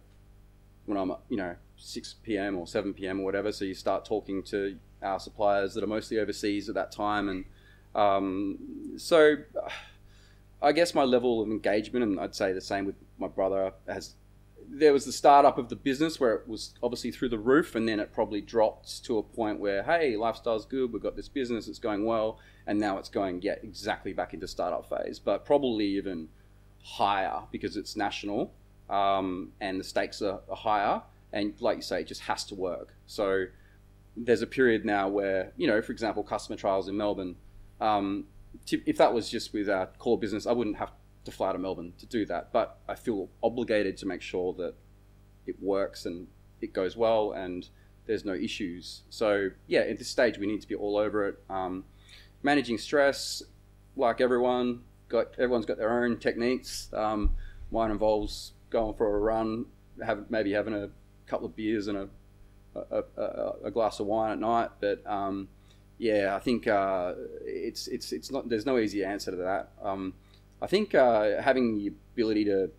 [0.85, 2.57] when I'm, you know, 6 p.m.
[2.57, 3.19] or 7 p.m.
[3.19, 3.51] or whatever.
[3.51, 7.45] So you start talking to our suppliers that are mostly overseas at that time, and
[7.95, 8.59] um,
[8.97, 9.69] so uh,
[10.61, 14.13] I guess my level of engagement, and I'd say the same with my brother, has
[14.69, 17.87] there was the startup of the business where it was obviously through the roof, and
[17.87, 21.67] then it probably dropped to a point where, hey, lifestyle's good, we've got this business,
[21.67, 25.85] it's going well, and now it's going, yeah, exactly back into startup phase, but probably
[25.85, 26.27] even
[26.83, 28.53] higher because it's national
[28.89, 31.01] um, and the stakes are, are higher,
[31.33, 32.93] and like you say, it just has to work.
[33.07, 33.45] So
[34.15, 37.35] there's a period now where, you know, for example, customer trials in Melbourne,
[37.81, 38.25] um,
[38.69, 40.91] if that was just with our core business, I wouldn't have
[41.25, 42.51] to fly to Melbourne to do that.
[42.53, 44.73] But I feel obligated to make sure that
[45.45, 46.27] it works and
[46.61, 47.67] it goes well and
[48.05, 49.01] there's no issues.
[49.09, 51.39] So yeah, at this stage we need to be all over it.
[51.49, 51.85] Um,
[52.43, 53.43] managing stress,
[53.95, 56.89] like everyone, got everyone's got their own techniques.
[56.93, 57.31] Um,
[57.71, 59.65] mine involves going for a run,
[60.03, 60.89] have maybe having a
[61.27, 62.07] couple of beers and a
[62.75, 64.69] a, a, a glass of wine at night.
[64.79, 65.47] But um,
[65.97, 67.13] yeah, I think uh,
[67.45, 68.49] it's it's it's not.
[68.49, 69.71] There's no easy answer to that.
[69.81, 70.13] Um,
[70.61, 72.69] I think uh, having the ability to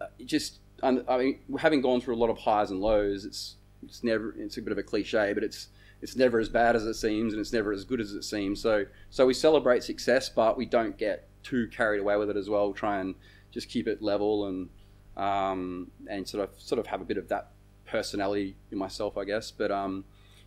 [0.00, 3.56] uh, just, um, I mean, having gone through a lot of highs and lows, it's
[3.84, 4.34] it's never.
[4.38, 5.68] It's a bit of a cliche, but it's
[6.00, 8.60] it's never as bad as it seems, and it's never as good as it seems.
[8.60, 12.48] So so we celebrate success, but we don't get too carried away with it as
[12.48, 12.72] well.
[12.72, 13.14] Try and
[13.50, 14.68] just keep it level and
[15.16, 17.50] um, and sort of sort of have a bit of that
[17.86, 19.50] personality in myself, I guess.
[19.50, 20.04] But um,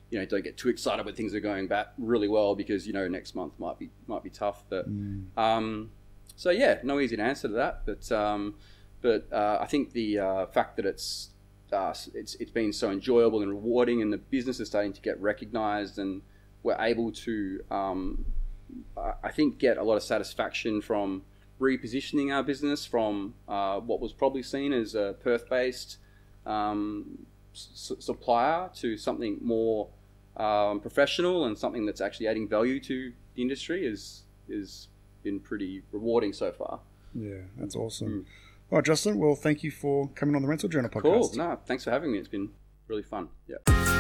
[0.10, 2.94] you know, don't get too excited when things are going back really well because you
[2.94, 4.64] know next month might be might be tough.
[4.70, 5.26] But Mm.
[5.38, 5.92] um,
[6.36, 7.82] so yeah, no easy answer to that.
[7.86, 8.56] But um,
[9.02, 11.30] but uh, I think the uh, fact that it's
[11.72, 15.20] uh, it's it's been so enjoyable and rewarding, and the business is starting to get
[15.22, 16.22] recognised, and
[16.64, 18.26] we're able to um,
[18.98, 21.24] I- think get a lot of satisfaction from
[21.60, 25.98] repositioning our business from uh, what was probably seen as a Perth-based
[26.46, 29.88] um, supplier to something more
[30.38, 34.90] um, professional and something that's actually adding value to the industry is is
[35.26, 36.80] been pretty rewarding so far.
[37.14, 38.08] Yeah, that's awesome.
[38.08, 38.26] Mm.
[38.72, 39.18] All right, Justin.
[39.18, 41.02] Well, thank you for coming on the Rental Journal podcast.
[41.02, 41.32] Cool.
[41.36, 42.20] No, thanks for having me.
[42.20, 42.50] It's been
[42.88, 43.28] really fun.
[43.48, 43.95] Yeah.